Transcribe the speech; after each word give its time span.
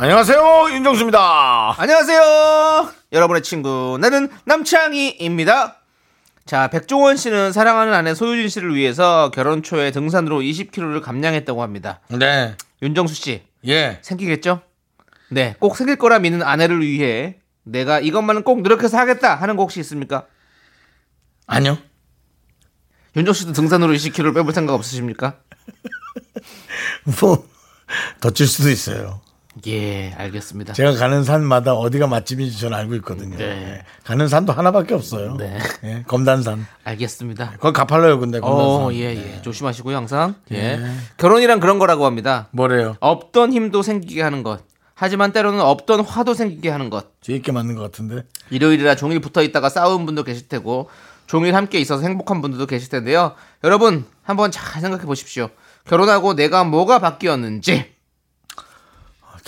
안녕하세요 0.00 0.68
윤정수입니다. 0.74 1.74
안녕하세요. 1.76 2.92
여러분의 3.10 3.42
친구 3.42 3.98
나는 4.00 4.28
남창희입니다. 4.44 5.82
자, 6.46 6.68
백종원 6.68 7.16
씨는 7.16 7.50
사랑하는 7.50 7.92
아내 7.92 8.14
소유진 8.14 8.48
씨를 8.48 8.76
위해서 8.76 9.32
결혼 9.34 9.64
초에 9.64 9.90
등산으로 9.90 10.38
20kg를 10.38 11.02
감량했다고 11.02 11.64
합니다. 11.64 11.98
네, 12.10 12.54
윤정수 12.80 13.12
씨 13.12 13.42
예, 13.66 13.98
생기겠죠? 14.02 14.62
네, 15.32 15.56
꼭 15.58 15.76
생길 15.76 15.96
거라 15.96 16.20
믿는 16.20 16.44
아내를 16.44 16.80
위해 16.80 17.40
내가 17.64 17.98
이것만은 17.98 18.44
꼭 18.44 18.62
노력해서 18.62 18.96
하겠다 18.98 19.34
하는 19.34 19.56
거 19.56 19.64
혹시 19.64 19.80
있습니까? 19.80 20.26
아니요. 21.48 21.76
윤정수 23.16 23.40
씨도 23.40 23.52
등산으로 23.52 23.92
20kg를 23.94 24.32
빼볼 24.32 24.52
생각 24.52 24.74
없으십니까? 24.74 25.40
뭐더찔 28.20 28.46
수도 28.46 28.70
있어요. 28.70 29.26
예, 29.66 30.12
알겠습니다. 30.16 30.72
제가 30.72 30.92
가는 30.94 31.24
산마다 31.24 31.74
어디가 31.74 32.06
맛집인지 32.06 32.58
저는 32.60 32.76
알고 32.76 32.94
있거든요. 32.96 33.36
네. 33.36 33.44
예. 33.44 33.82
가는 34.04 34.28
산도 34.28 34.52
하나밖에 34.52 34.94
없어요. 34.94 35.36
네. 35.36 35.58
예, 35.84 36.04
검단산. 36.06 36.66
알겠습니다. 36.84 37.52
그건 37.52 37.72
가팔로요, 37.72 38.20
근데 38.20 38.40
검단산. 38.40 38.82
어, 38.82 38.92
예, 38.92 39.16
예. 39.16 39.42
조심하시고요, 39.42 39.96
항상. 39.96 40.34
예. 40.52 40.80
결혼이란 41.16 41.60
그런 41.60 41.78
거라고 41.78 42.06
합니다. 42.06 42.48
뭐래요? 42.52 42.96
없던 43.00 43.52
힘도 43.52 43.82
생기게 43.82 44.22
하는 44.22 44.42
것. 44.42 44.60
하지만 44.94 45.32
때로는 45.32 45.60
없던 45.60 46.00
화도 46.00 46.34
생기게 46.34 46.70
하는 46.70 46.90
것. 46.90 47.20
뒤있게 47.20 47.52
맞는 47.52 47.76
것 47.76 47.82
같은데. 47.82 48.22
일요일이라 48.50 48.96
종일 48.96 49.20
붙어 49.20 49.42
있다가 49.42 49.68
싸운 49.68 50.06
분도 50.06 50.24
계실 50.24 50.48
테고 50.48 50.90
종일 51.26 51.54
함께 51.54 51.78
있어서 51.78 52.02
행복한 52.02 52.40
분들도 52.40 52.66
계실 52.66 52.88
텐데요. 52.88 53.34
여러분 53.62 54.04
한번 54.22 54.50
잘 54.50 54.80
생각해 54.80 55.04
보십시오. 55.04 55.50
결혼하고 55.86 56.34
내가 56.34 56.64
뭐가 56.64 56.98
바뀌었는지. 56.98 57.92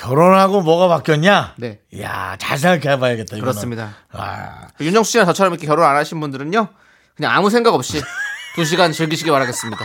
결혼하고 0.01 0.63
뭐가 0.63 0.89
바뀌었냐? 0.89 1.55
네. 1.59 1.81
이야, 1.93 2.35
잘 2.39 2.57
생각해 2.57 2.99
봐야겠다. 2.99 3.37
그렇습니다. 3.37 3.97
아, 4.11 4.69
윤정수 4.81 5.13
씨나 5.13 5.27
저처럼 5.27 5.53
이렇게 5.53 5.67
결혼 5.67 5.87
안 5.87 5.95
하신 5.97 6.19
분들은요. 6.21 6.69
그냥 7.17 7.33
아무 7.33 7.51
생각 7.51 7.75
없이 7.75 8.01
두 8.57 8.65
시간 8.65 8.93
즐기시기 8.93 9.31
바라겠습니다. 9.31 9.85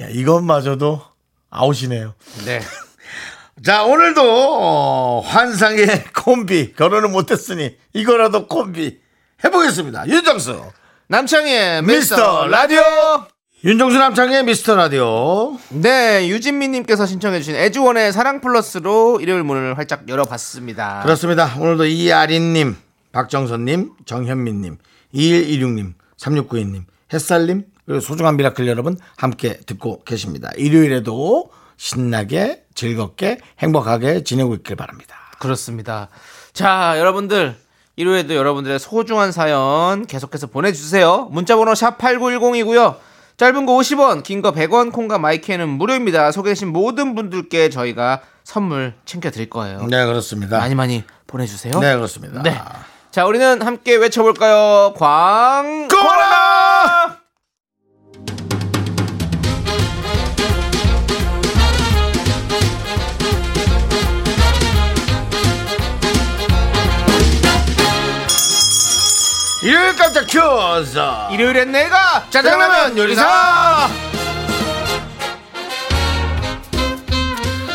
야, 0.00 0.08
이것마저도 0.08 1.02
아웃이네요. 1.50 2.14
네. 2.44 2.60
자, 3.64 3.84
오늘도 3.84 4.22
어, 4.24 5.20
환상의 5.20 5.86
콤비. 6.12 6.74
결혼을 6.74 7.10
못했으니 7.10 7.76
이거라도 7.92 8.48
콤비 8.48 8.98
해보겠습니다. 9.44 10.08
윤정수. 10.08 10.64
남창희의 11.06 11.82
미스터 11.82 12.48
라디오. 12.48 12.82
윤정수 13.64 13.96
남창희 13.96 14.42
미스터 14.42 14.74
라디오. 14.74 15.56
네, 15.68 16.26
유진미님께서 16.28 17.06
신청해주신 17.06 17.54
애즈원의 17.54 18.12
사랑 18.12 18.40
플러스로 18.40 19.20
일요일 19.20 19.44
문을 19.44 19.78
활짝 19.78 20.08
열어봤습니다. 20.08 21.02
그렇습니다. 21.04 21.54
오늘도 21.60 21.84
이아린님, 21.84 22.74
박정선님, 23.12 23.92
정현민님, 24.04 24.78
2126님, 25.14 25.92
3692님, 26.18 26.82
햇살님, 27.12 27.62
그리고 27.86 28.00
소중한 28.00 28.36
미라클 28.36 28.66
여러분 28.66 28.96
함께 29.16 29.60
듣고 29.64 30.02
계십니다. 30.02 30.50
일요일에도 30.56 31.52
신나게 31.76 32.64
즐겁게 32.74 33.38
행복하게 33.60 34.24
지내고 34.24 34.56
있길 34.56 34.74
바랍니다. 34.74 35.14
그렇습니다. 35.38 36.08
자, 36.52 36.94
여러분들. 36.98 37.54
일요일에도 37.94 38.34
여러분들의 38.34 38.78
소중한 38.80 39.30
사연 39.32 40.06
계속해서 40.06 40.46
보내주세요. 40.46 41.28
문자번호 41.30 41.74
샵 41.74 41.98
8910이고요. 41.98 42.96
짧은 43.42 43.66
거 43.66 43.72
50원, 43.72 44.22
긴 44.22 44.40
거 44.40 44.52
100원, 44.52 44.92
콩과 44.92 45.18
마이크는 45.18 45.68
무료입니다. 45.68 46.30
소개되신 46.30 46.68
모든 46.68 47.16
분들께 47.16 47.70
저희가 47.70 48.20
선물 48.44 48.94
챙겨드릴 49.04 49.50
거예요. 49.50 49.84
네, 49.90 50.06
그렇습니다. 50.06 50.58
많이 50.58 50.76
많이 50.76 51.02
보내주세요. 51.26 51.72
네, 51.80 51.96
그렇습니다. 51.96 52.40
네. 52.44 52.56
자, 53.10 53.26
우리는 53.26 53.60
함께 53.60 53.96
외쳐볼까요? 53.96 54.94
광, 54.96 55.88
고라! 55.88 56.51
일요일 69.62 69.94
깜짝 69.96 70.26
퀴즈! 70.26 70.98
일요일엔 71.30 71.70
내가 71.70 72.24
짜장라면 72.30 72.98
요리사! 72.98 73.88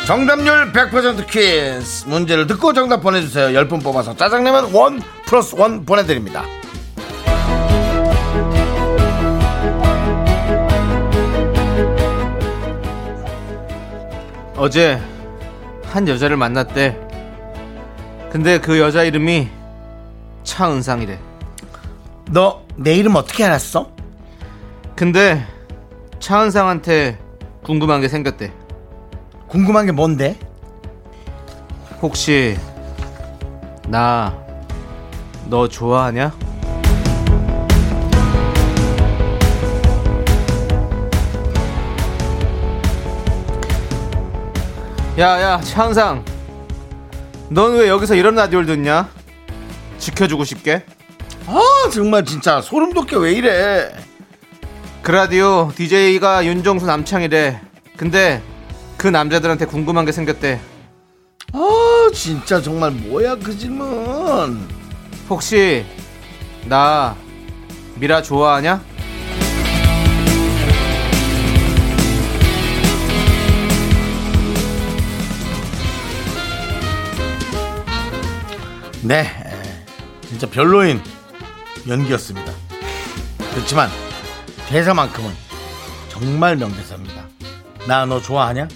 정답률 0.05 0.71
100% 0.71 1.27
퀴즈 1.27 2.07
문제를 2.07 2.47
듣고 2.47 2.73
정답 2.73 3.01
보내주세요 3.01 3.47
10분 3.47 3.83
뽑아서 3.83 4.15
짜장라면 4.15 4.73
원 4.73 5.01
플러스 5.25 5.55
원 5.55 5.85
보내드립니다 5.85 6.43
어제 14.57 14.99
한 15.83 16.07
여자를 16.07 16.35
만났대. 16.35 16.97
근데 18.31 18.59
그 18.59 18.79
여자 18.79 19.03
이름이 19.03 19.49
차은상이래. 20.43 21.26
너 22.31 22.61
내 22.75 22.93
이름 22.95 23.15
어떻게 23.15 23.43
알았어? 23.43 23.89
근데 24.95 25.45
차은상한테 26.19 27.17
궁금한 27.63 28.01
게 28.01 28.07
생겼대. 28.07 28.51
궁금한 29.47 29.85
게 29.85 29.91
뭔데? 29.91 30.37
혹시 32.01 32.57
나 33.87 34.33
너 35.49 35.67
좋아하냐? 35.67 36.33
야야 45.17 45.59
차은상 45.61 46.23
넌 47.49 47.73
왜 47.75 47.87
여기서 47.87 48.15
이런 48.15 48.35
라디오를 48.35 48.67
듣냐? 48.67 49.09
지켜주고 49.97 50.43
싶게 50.43 50.83
아 51.47 51.89
정말 51.93 52.25
진짜 52.25 52.61
소름 52.61 52.93
돋게 52.93 53.15
왜 53.15 53.31
이래? 53.31 53.89
그 55.01 55.11
라디오 55.11 55.71
DJ가 55.73 56.45
윤정수 56.45 56.85
남창이래 56.85 57.61
근데 57.95 58.41
그 58.97 59.07
남자들한테 59.07 59.65
궁금한 59.65 60.03
게 60.05 60.11
생겼대. 60.11 60.59
아 61.53 62.09
진짜 62.13 62.61
정말 62.61 62.91
뭐야 62.91 63.35
그 63.35 63.57
질문? 63.57 64.67
혹시 65.29 65.85
나 66.65 67.15
미라 67.95 68.21
좋아하냐? 68.21 68.83
네. 79.03 79.21
에, 79.21 80.27
진짜 80.27 80.49
별로인 80.49 81.01
연기였습니다 81.87 82.51
그렇지만 83.53 83.89
대사만큼은 84.67 85.31
정말 86.09 86.55
명대사입니다 86.55 87.25
나 87.87 88.05
너 88.05 88.21
좋아하냐? 88.21 88.67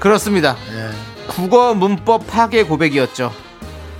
그렇습니다. 0.00 0.56
예. 0.72 0.90
국어 1.26 1.74
문법 1.74 2.26
파괴 2.26 2.62
고백이었죠. 2.62 3.30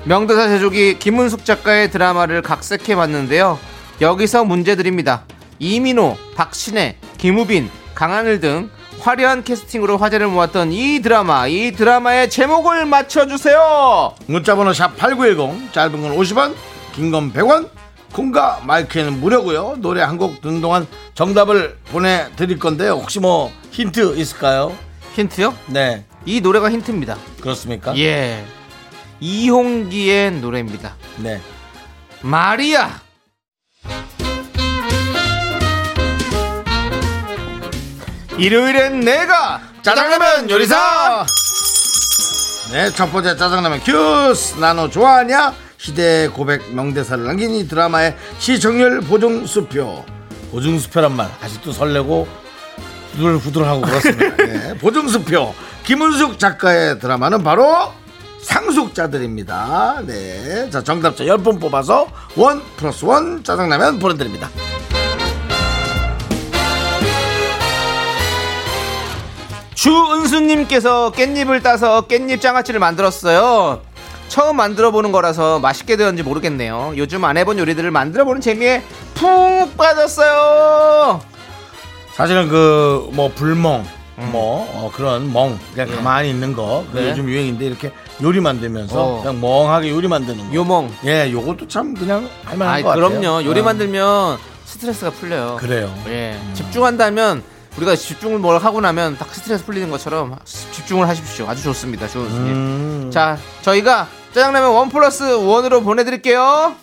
명대사 0.05 0.49
제조기 0.49 0.99
김은숙 0.99 1.44
작가의 1.44 1.91
드라마를 1.91 2.41
각색해 2.41 2.97
봤는데요. 2.97 3.58
여기서 4.00 4.44
문제 4.44 4.75
드립니다. 4.76 5.25
이민호, 5.58 6.17
박신혜, 6.37 6.97
김우빈, 7.19 7.70
강하늘 7.94 8.41
등 8.41 8.70
화려한 9.00 9.44
캐스팅으로 9.44 9.99
화제를 9.99 10.29
모았던 10.29 10.73
이 10.73 11.03
드라마, 11.03 11.47
이 11.49 11.73
드라마의 11.73 12.31
제목을 12.31 12.87
맞춰주세요. 12.87 14.14
문자번호 14.26 14.70
샵8910 14.73 15.73
짧은 15.75 16.00
건 16.00 16.17
50원 16.17 16.55
긴 16.94 17.11
건 17.11 17.31
100원 17.32 17.69
콩과 18.16 18.60
마이크는 18.64 19.20
무료고요 19.20 19.76
노래 19.78 20.00
한 20.02 20.16
곡 20.16 20.40
듣는 20.40 20.60
동안 20.62 20.86
정답을 21.14 21.76
보내드릴 21.90 22.58
건데요 22.58 22.92
혹시 22.92 23.20
뭐 23.20 23.52
힌트 23.72 24.16
있을까요? 24.18 24.74
힌트요? 25.14 25.54
네 25.66 26.04
이 26.28 26.40
노래가 26.40 26.68
힌트입니다. 26.72 27.16
그렇습니까? 27.40 27.96
예. 27.98 28.44
이홍기의 29.20 30.32
노래입니다. 30.32 30.96
네. 31.18 31.40
마리아. 32.20 33.00
일요일엔 38.38 39.00
내가 39.00 39.60
짜장라면 39.82 40.50
요리사! 40.50 41.24
네, 42.72 42.90
첫 42.90 43.10
번째 43.12 43.36
짜장라면 43.36 43.80
퀴즈! 43.81 44.56
나 44.58 44.71
너 44.71 44.90
좋아하냐? 44.90 45.54
시대 45.86 46.26
고백 46.26 46.74
명대사를 46.74 47.22
남긴 47.22 47.54
이 47.54 47.68
드라마의 47.68 48.16
시청률 48.40 49.02
보증수표. 49.02 50.04
보증수표란 50.50 51.14
말, 51.14 51.30
아직도 51.40 51.70
설레고 51.70 52.26
후들후들하고 53.12 53.82
그렇습니다. 53.82 54.34
네, 54.44 54.76
보증수표. 54.78 55.54
김은숙 55.84 56.40
작가의 56.40 56.98
드라마는 56.98 57.44
바로 57.44 57.92
상속자들입니다. 58.42 60.02
네. 60.06 60.68
자, 60.70 60.82
정답자 60.82 61.22
10분 61.22 61.60
뽑아서 61.60 62.08
원 62.34 62.60
플러스 62.76 63.04
원 63.04 63.44
짜장라면 63.44 64.00
보내드립니다. 64.00 64.50
주은수님께서 69.74 71.12
깻잎을 71.12 71.62
따서 71.62 72.08
깻잎 72.08 72.40
장아찌를 72.40 72.80
만들었어요. 72.80 73.82
처음 74.28 74.56
만들어 74.56 74.90
보는 74.90 75.12
거라서 75.12 75.58
맛있게 75.61 75.96
되었는지 75.96 76.23
모르겠네요. 76.23 76.94
요즘 76.96 77.25
안 77.25 77.37
해본 77.37 77.58
요리들을 77.58 77.90
만들어 77.90 78.25
보는 78.25 78.40
재미에 78.40 78.82
푹 79.14 79.76
빠졌어요. 79.76 81.20
사실은 82.14 82.49
그 82.49 83.08
뭐 83.12 83.31
불멍 83.34 83.84
뭐 84.17 84.67
어, 84.75 84.90
그런 84.94 85.31
멍 85.32 85.58
그냥 85.75 85.94
가만히 85.94 86.31
있는 86.31 86.55
거 86.55 86.84
그게 86.90 87.05
네. 87.05 87.11
요즘 87.11 87.28
유행인데 87.28 87.67
이렇게 87.67 87.93
요리 88.23 88.40
만들면서 88.40 89.02
어. 89.02 89.20
그냥 89.23 89.40
멍하게 89.40 89.90
요리 89.90 90.08
만드는 90.08 90.49
거. 90.49 90.55
요멍. 90.55 90.90
예, 91.05 91.31
요것도 91.31 91.69
참 91.69 91.94
그냥 91.94 92.29
할만한 92.44 92.75
아, 92.75 92.82
것 92.82 92.88
같아요. 92.88 93.08
그럼요. 93.20 93.44
요리 93.44 93.61
어. 93.61 93.62
만들면 93.62 94.38
스트레스가 94.64 95.11
풀려요. 95.11 95.56
그래요. 95.61 95.93
예. 96.08 96.38
집중한다면 96.55 97.43
우리가 97.76 97.94
집중을 97.94 98.38
뭘 98.38 98.58
하고 98.58 98.81
나면 98.81 99.17
딱 99.19 99.32
스트레스 99.34 99.64
풀리는 99.64 99.90
것처럼 99.90 100.37
집중을 100.44 101.08
하십시오. 101.08 101.46
아주 101.49 101.62
좋습니다. 101.62 102.08
주은수님. 102.08 102.52
음. 102.52 103.11
자, 103.12 103.38
저희가 103.62 104.08
짜장라면 104.32 104.70
원 104.70 104.88
플러스 104.88 105.23
원으로 105.23 105.82
보내드릴게요. 105.82 106.75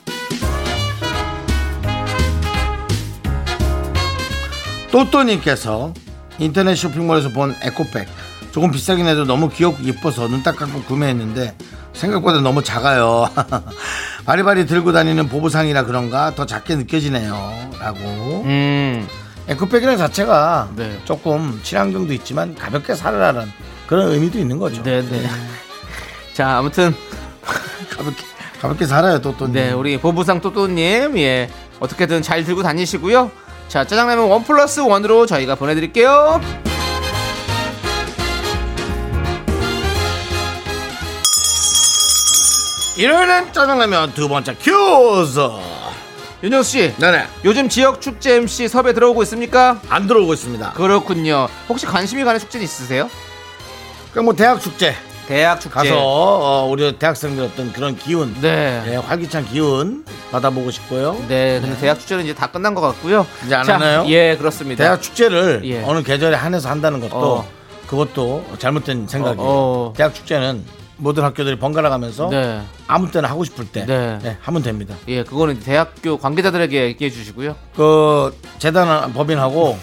또또님께서 4.92 5.94
인터넷 6.40 6.76
쇼핑몰에서 6.76 7.30
본 7.30 7.56
에코백 7.64 8.08
조금 8.52 8.72
비싸긴 8.72 9.08
해도 9.08 9.26
너무 9.26 9.50
귀엽고 9.50 9.84
예뻐서 9.86 10.28
눈 10.28 10.44
딱 10.44 10.56
감고 10.58 10.84
구매했는데 10.84 11.56
생각보다 11.94 12.40
너무 12.42 12.64
작아요. 12.64 13.30
바리바리 14.26 14.66
들고 14.66 14.92
다니는 14.92 15.30
보부상이라 15.30 15.86
그런가 15.86 16.34
더 16.36 16.46
작게 16.46 16.76
느껴지네요. 16.76 17.70
라고. 17.80 18.00
음. 18.46 19.08
에코백이라는 19.48 19.98
자체가 19.98 20.70
네. 20.76 21.00
조금 21.06 21.60
친환경도 21.64 22.14
있지만 22.14 22.56
가볍게 22.56 22.96
살아라는 22.96 23.52
그런 23.88 24.12
의미도 24.12 24.40
있는 24.40 24.58
거죠. 24.58 24.82
네네. 24.84 25.28
자, 26.34 26.58
아무튼 26.58 26.96
가볍게 27.96 28.24
가볍게 28.62 28.86
살아요 28.86 29.20
또또님. 29.20 29.54
네, 29.54 29.72
우리 29.74 29.98
보부상 29.98 30.40
또또님, 30.40 31.18
예, 31.18 31.50
어떻게든 31.82 32.22
잘 32.22 32.46
들고 32.46 32.64
다니시고요. 32.64 33.30
자, 33.68 33.86
짜장라면 33.86 34.30
원 34.30 34.44
플러스 34.44 34.80
원으로 34.80 35.26
저희가 35.26 35.56
보내드릴게요. 35.56 36.40
일요일엔 42.96 43.52
짜장라면 43.52 44.14
두 44.14 44.30
번째 44.30 44.56
퀴즈. 44.56 45.40
윤정수 46.44 46.72
씨, 46.72 46.94
네네 46.98 47.24
요즘 47.46 47.70
지역 47.70 48.02
축제 48.02 48.36
MC 48.36 48.68
섭외 48.68 48.92
들어오고 48.92 49.24
있습니까? 49.24 49.80
안 49.88 50.08
들어오고 50.08 50.34
있습니다. 50.34 50.74
그렇군요. 50.74 51.48
혹시 51.70 51.86
관심이 51.86 52.26
가는 52.26 52.38
축제는 52.38 52.66
있으세요? 52.66 53.10
그럼 54.12 54.26
뭐 54.26 54.34
대학 54.36 54.60
축제 54.60 54.94
대학 55.26 55.62
축제. 55.62 55.74
가서 55.74 55.96
어, 55.98 56.68
우리 56.70 57.00
대학생들 57.00 57.46
어떤 57.46 57.72
그런 57.72 57.96
기운, 57.96 58.36
네. 58.42 58.84
예, 58.88 58.96
활기찬 58.98 59.46
기운 59.46 60.04
받아보고 60.32 60.70
싶고요. 60.70 61.14
네, 61.30 61.62
근데 61.62 61.78
대학 61.78 61.98
축제는 61.98 62.26
이제 62.26 62.36
다 62.36 62.48
끝난 62.48 62.76
것 62.76 62.82
같고요. 62.82 63.26
이제 63.46 63.56
안 63.56 63.64
자, 63.64 63.76
하나요? 63.76 64.04
예, 64.10 64.36
그렇습니다. 64.36 64.84
대학 64.84 65.02
축제를 65.02 65.62
예. 65.64 65.82
어느 65.84 66.04
계절에 66.04 66.36
한해서 66.36 66.68
한다는 66.68 67.00
것도 67.00 67.16
어. 67.16 67.48
그것도 67.88 68.44
잘못된 68.60 69.08
생각이에요. 69.08 69.48
어, 69.48 69.92
어. 69.92 69.94
대학 69.96 70.14
축제는 70.14 70.66
모든 70.98 71.24
학교들이 71.24 71.58
번갈아 71.60 71.90
가면서 71.90 72.30
네. 72.30 72.62
아무 72.88 73.10
때나 73.12 73.30
하고 73.30 73.44
싶을 73.44 73.68
때 73.68 73.86
네. 73.86 74.20
예, 74.24 74.38
하면 74.42 74.62
됩니다. 74.62 74.96
예, 75.08 75.24
그거는 75.24 75.60
대학교 75.60 76.18
관계자들에게 76.18 76.84
얘기해 76.84 77.10
주시고요. 77.10 77.56
그 77.76 78.36
재단 78.60 79.12
법인하고 79.14 79.78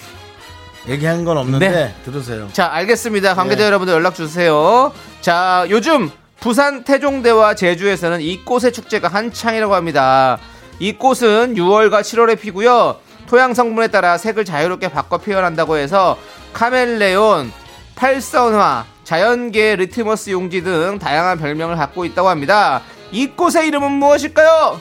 얘기한 0.89 1.25
건 1.25 1.37
없는데 1.39 1.71
네. 1.71 1.95
들으세요. 2.05 2.49
자, 2.53 2.67
알겠습니다. 2.73 3.35
관계자 3.35 3.63
네. 3.63 3.67
여러분들 3.67 3.95
연락 3.95 4.15
주세요. 4.15 4.93
자, 5.21 5.67
요즘 5.69 6.11
부산 6.41 6.85
태종대와 6.85 7.55
제주에서는 7.55 8.23
이 8.23 8.45
꽃의 8.45 8.73
축제가 8.73 9.09
한창이라고 9.09 9.75
합니다. 9.75 10.39
이 10.79 10.93
꽃은 10.93 11.55
6월과 11.55 12.01
7월에 12.01 12.41
피고요. 12.41 12.97
토양 13.27 13.55
성분에 13.55 13.89
따라 13.89 14.17
색을 14.17 14.45
자유롭게 14.45 14.89
바꿔 14.89 15.19
표현한다고 15.19 15.77
해서 15.77 16.19
카멜레온, 16.55 17.53
팔선화, 17.95 18.87
자연계 19.11 19.75
리트머스 19.75 20.31
용지 20.31 20.63
등 20.63 21.01
다양한 21.01 21.37
별명을 21.39 21.75
갖고 21.75 22.05
있다고 22.05 22.29
합니다. 22.29 22.81
이 23.11 23.27
꽃의 23.27 23.67
이름은 23.67 23.91
무엇일까요? 23.91 24.81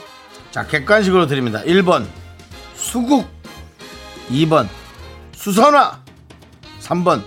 자, 0.52 0.64
객관식으로 0.68 1.26
드립니다. 1.26 1.60
1번 1.66 2.06
수국 2.76 3.26
2번 4.30 4.68
수선화 5.34 5.98
3번 6.80 7.24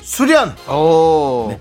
수련 0.00 0.56
오. 0.70 1.54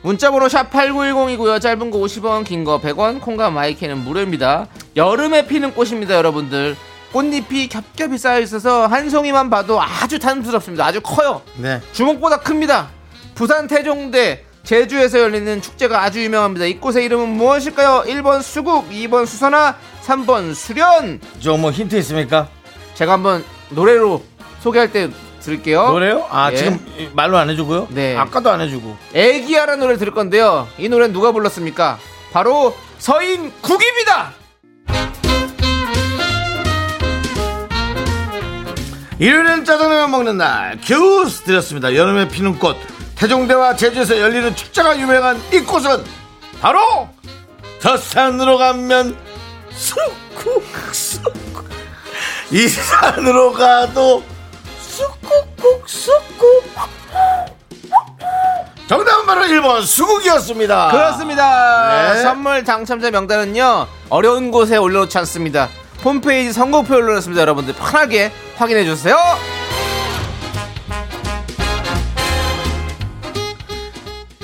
문자번호 0.00 0.48
샵 0.48 0.70
8910이고요. 0.70 1.60
짧은 1.60 1.90
거 1.90 1.98
50원, 1.98 2.44
긴 2.46 2.64
거 2.64 2.80
100원, 2.80 3.20
콩과 3.20 3.50
마이크는 3.50 3.98
무료입니다. 3.98 4.66
여름에 4.96 5.46
피는 5.46 5.74
꽃입니다, 5.74 6.14
여러분들. 6.14 6.74
꽃잎이 7.12 7.68
겹겹이 7.68 8.16
쌓여 8.16 8.40
있어서 8.40 8.86
한 8.86 9.10
송이만 9.10 9.50
봐도 9.50 9.78
아주 9.82 10.18
탐스럽습니다. 10.18 10.86
아주 10.86 11.02
커요. 11.02 11.42
네. 11.58 11.82
주먹보다 11.92 12.38
큽니다. 12.38 12.88
부산 13.34 13.66
태종대 13.66 14.44
제주에서 14.62 15.18
열리는 15.20 15.60
축제가 15.60 16.02
아주 16.02 16.22
유명합니다. 16.24 16.64
이 16.66 16.78
꽃의 16.78 17.04
이름은 17.04 17.28
무엇일까요? 17.30 18.04
1번 18.06 18.40
수국, 18.42 18.88
2번 18.90 19.26
수선화, 19.26 19.76
3번 20.04 20.54
수련. 20.54 21.20
저 21.40 21.56
뭐 21.56 21.70
힌트 21.70 21.96
있습니까? 21.96 22.48
제가 22.94 23.12
한번 23.14 23.44
노래로 23.70 24.22
소개할 24.60 24.90
때 24.90 25.10
들을게요. 25.40 25.88
노래요? 25.90 26.26
아, 26.30 26.50
예. 26.52 26.56
지금 26.56 26.80
말로 27.12 27.36
안 27.36 27.50
해주고요? 27.50 27.88
네. 27.90 28.16
아까도 28.16 28.50
안 28.50 28.62
해주고. 28.62 28.96
애기야라는 29.12 29.80
노래 29.80 29.96
들을 29.98 30.14
건데요. 30.14 30.66
이 30.78 30.88
노래는 30.88 31.12
누가 31.12 31.32
불렀습니까? 31.32 31.98
바로 32.32 32.74
서인 32.98 33.52
국입니다. 33.60 34.32
일요일엔 39.18 39.64
짜장라면 39.64 40.10
먹는 40.10 40.38
날 40.38 40.78
퀴즈 40.82 41.42
드렸습니다. 41.42 41.94
여름에 41.94 42.28
피는 42.28 42.58
꽃 42.58 42.76
태종대와 43.16 43.76
제주에서 43.76 44.20
열리는 44.20 44.54
축제가 44.54 44.98
유명한 44.98 45.40
이 45.52 45.60
꽃은 45.60 46.04
바로 46.60 47.08
저 47.80 47.96
산으로 47.96 48.58
가면 48.58 49.16
쑥국 49.70 50.64
쑥국 50.92 51.68
이 52.50 52.68
산으로 52.68 53.52
가도 53.52 54.22
쑥국국 54.80 55.88
쑥국 55.88 56.64
정답은 58.86 59.26
바로 59.26 59.42
1번 59.44 59.82
수국이었습니다. 59.82 60.90
그렇습니다. 60.90 62.12
네. 62.12 62.22
선물 62.22 62.64
당첨자 62.64 63.10
명단은요. 63.10 63.86
어려운 64.10 64.50
곳에 64.50 64.76
올려놓지 64.76 65.16
않습니다. 65.18 65.70
홈페이지 66.04 66.52
선곡표에 66.52 66.98
올려놓습니다. 66.98 67.40
여러분들 67.40 67.74
편하게 67.74 68.30
확인해 68.56 68.84
주세요. 68.84 69.16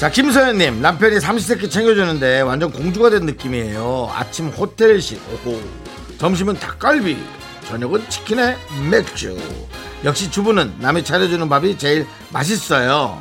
자 0.01 0.09
김서연님 0.09 0.81
남편이 0.81 1.21
삼시세끼 1.21 1.69
챙겨주는데 1.69 2.41
완전 2.41 2.73
공주가 2.73 3.11
된 3.11 3.27
느낌이에요. 3.27 4.11
아침 4.15 4.49
호텔식 4.49 5.21
오호. 5.45 5.61
점심은 6.17 6.55
닭갈비 6.55 7.19
저녁은 7.67 8.09
치킨에 8.09 8.57
맥주. 8.91 9.37
역시 10.03 10.31
주부는 10.31 10.77
남이 10.79 11.05
차려주는 11.05 11.47
밥이 11.51 11.77
제일 11.77 12.07
맛있어요. 12.31 13.21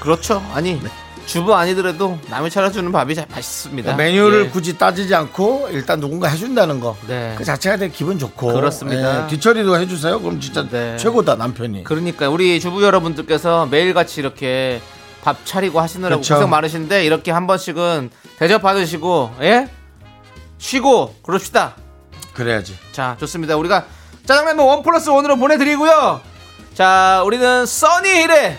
그렇죠. 0.00 0.44
아니 0.52 0.80
주부 1.26 1.54
아니더라도 1.54 2.18
남이 2.28 2.50
차려주는 2.50 2.92
밥이 2.92 3.14
잘 3.14 3.26
맛있습니다. 3.30 3.96
메뉴를 3.96 4.46
예. 4.46 4.48
굳이 4.50 4.76
따지지 4.76 5.14
않고 5.14 5.68
일단 5.70 5.98
누군가 6.00 6.28
해준다는 6.28 6.80
거그 6.80 7.06
네. 7.06 7.36
자체가 7.42 7.76
되게 7.78 7.92
기분 7.92 8.18
좋고 8.18 8.52
그렇습니다. 8.52 9.24
예, 9.24 9.28
뒤처리도 9.28 9.78
해주세요 9.78 10.20
그럼 10.20 10.40
진짜 10.40 10.68
네. 10.68 10.96
최고다 10.98 11.36
남편이 11.36 11.84
그러니까 11.84 12.28
우리 12.28 12.60
주부 12.60 12.82
여러분들께서 12.82 13.66
매일같이 13.66 14.20
이렇게 14.20 14.80
밥 15.22 15.44
차리고 15.46 15.80
하시느라고 15.80 16.20
그쵸. 16.20 16.34
고생 16.34 16.50
많으신데 16.50 17.04
이렇게 17.06 17.30
한 17.30 17.46
번씩은 17.46 18.10
대접 18.38 18.60
받으시고 18.60 19.34
예 19.42 19.68
쉬고 20.58 21.14
그럽시다. 21.22 21.76
그래야지. 22.34 22.76
자 22.92 23.16
좋습니다. 23.20 23.56
우리가 23.56 23.86
짜장라면 24.26 24.66
원 24.66 24.82
플러스 24.82 25.08
원으로 25.08 25.36
보내드리고요. 25.36 26.20
자 26.74 27.22
우리는 27.24 27.64
써니힐의 27.64 28.58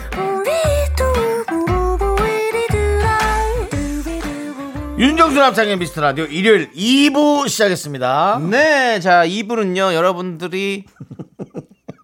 윤정수 5.01 5.39
남창희 5.39 5.77
미스터 5.77 5.99
라디오 6.01 6.25
일요일 6.25 6.71
2부 6.73 7.49
시작했습니다. 7.49 8.39
네, 8.51 8.99
자 8.99 9.25
2부는요 9.25 9.95
여러분들이 9.95 10.85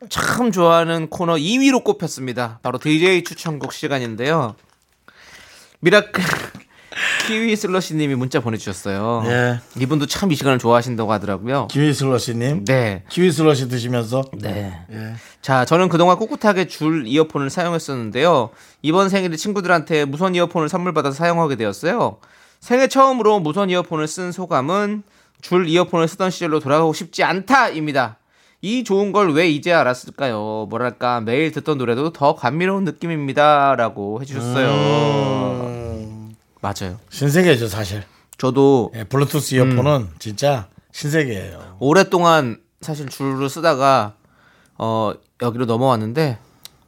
참 0.09 0.51
좋아하는 0.51 1.07
코너 1.07 1.35
2위로 1.35 1.83
꼽혔습니다. 1.83 2.59
바로 2.63 2.79
DJ 2.79 3.23
추천곡 3.23 3.71
시간인데요. 3.73 4.55
미라클 5.81 6.23
키위 7.27 7.55
슬러시님이 7.55 8.15
문자 8.15 8.39
보내주셨어요. 8.39 9.21
예. 9.27 9.59
이분도 9.79 10.07
참 10.07 10.31
이 10.31 10.35
시간을 10.35 10.57
좋아하신다고 10.57 11.11
하더라고요. 11.13 11.67
키위 11.69 11.93
슬러시님. 11.93 12.65
네. 12.65 13.03
키위 13.09 13.31
슬러시 13.31 13.69
드시면서 13.69 14.23
네. 14.41 14.73
예. 14.91 15.13
자, 15.43 15.65
저는 15.65 15.89
그동안 15.89 16.17
꿋꿋하게 16.17 16.65
줄 16.67 17.05
이어폰을 17.05 17.51
사용했었는데요. 17.51 18.49
이번 18.81 19.09
생일에 19.09 19.35
친구들한테 19.35 20.05
무선 20.05 20.33
이어폰을 20.33 20.67
선물 20.69 20.93
받아서 20.95 21.15
사용하게 21.15 21.57
되었어요. 21.57 22.17
생애 22.67 22.87
처음으로 22.89 23.39
무선 23.39 23.69
이어폰을 23.69 24.09
쓴 24.09 24.33
소감은 24.33 25.03
줄 25.39 25.69
이어폰을 25.69 26.09
쓰던 26.09 26.31
시절로 26.31 26.59
돌아가고 26.59 26.91
싶지 26.91 27.23
않다입니다. 27.23 28.17
이 28.61 28.83
좋은 28.83 29.13
걸 29.13 29.29
왜 29.31 29.47
이제 29.49 29.71
알았을까요? 29.71 30.67
뭐랄까 30.69 31.21
매일 31.21 31.53
듣던 31.53 31.77
노래도 31.77 32.11
더 32.11 32.35
감미로운 32.35 32.83
느낌입니다라고 32.83 34.19
해주셨어요. 34.21 34.67
음. 35.63 36.35
맞아요. 36.59 36.99
신세계죠 37.09 37.69
사실. 37.69 38.03
저도 38.37 38.91
예, 38.95 39.05
블루투스 39.05 39.55
이어폰은 39.55 40.09
진짜 40.19 40.67
신세계예요. 40.91 41.77
오랫동안 41.79 42.59
사실 42.81 43.07
줄을 43.07 43.49
쓰다가 43.49 44.15
어 44.77 45.13
여기로 45.41 45.63
넘어왔는데 45.67 46.37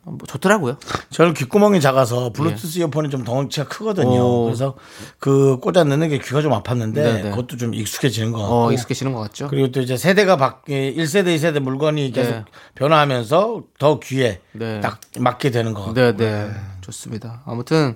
뭐 0.10 0.20
좋더라고요. 0.28 0.78
저는 1.12 1.34
귓구멍이 1.34 1.82
작아서 1.82 2.32
블루투스 2.32 2.80
이어폰이 2.80 3.10
좀 3.10 3.24
덩치가 3.24 3.68
크거든요. 3.68 4.13
예. 4.13 4.20
오. 4.20 4.44
그래서 4.46 4.75
그 5.20 5.58
꽂아 5.62 5.84
넣는 5.84 6.10
게 6.10 6.18
귀가 6.20 6.42
좀 6.42 6.51
아팠는데 6.51 6.94
네네. 6.94 7.30
그것도 7.32 7.58
좀 7.58 7.74
익숙해지는 7.74 8.32
것 8.32 8.39
같고. 8.39 8.66
어 8.66 8.72
익숙해지는 8.72 9.13
것 9.13 9.20
같죠? 9.22 9.48
그리고 9.48 9.72
또 9.72 9.82
이제 9.82 9.98
세대가 9.98 10.38
바뀌 10.38 10.96
1세대, 10.98 11.36
2세대 11.36 11.60
물건이 11.60 12.12
계속 12.12 12.32
네. 12.32 12.46
변화하면서 12.75 13.63
더 13.78 14.00
귀에 14.00 14.42
네. 14.54 14.80
딱 14.82 15.00
맞게 15.18 15.51
되는 15.51 15.74
것 15.74 15.82
같고. 15.86 15.94
네, 15.94 16.16
네. 16.16 16.51
좋습니다. 16.82 17.44
아무튼 17.46 17.96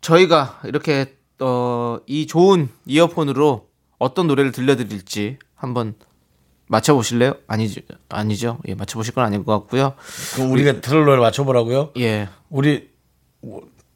저희가 0.00 0.60
이렇게 0.64 1.14
어, 1.40 1.98
이 2.06 2.26
좋은 2.26 2.68
이어폰으로 2.86 3.66
어떤 3.98 4.26
노래를 4.26 4.52
들려드릴지 4.52 5.38
한번 5.54 5.94
맞춰보실래요? 6.68 7.34
아니죠, 7.46 7.80
아니죠. 8.08 8.58
예, 8.68 8.74
맞춰보실 8.74 9.14
건 9.14 9.24
아닌 9.24 9.44
것 9.44 9.52
같고요. 9.58 9.94
그럼 10.34 10.52
우리가 10.52 10.80
들을 10.80 11.04
노래 11.04 11.20
맞춰보라고요? 11.20 11.90
예, 11.98 12.28
우리 12.50 12.90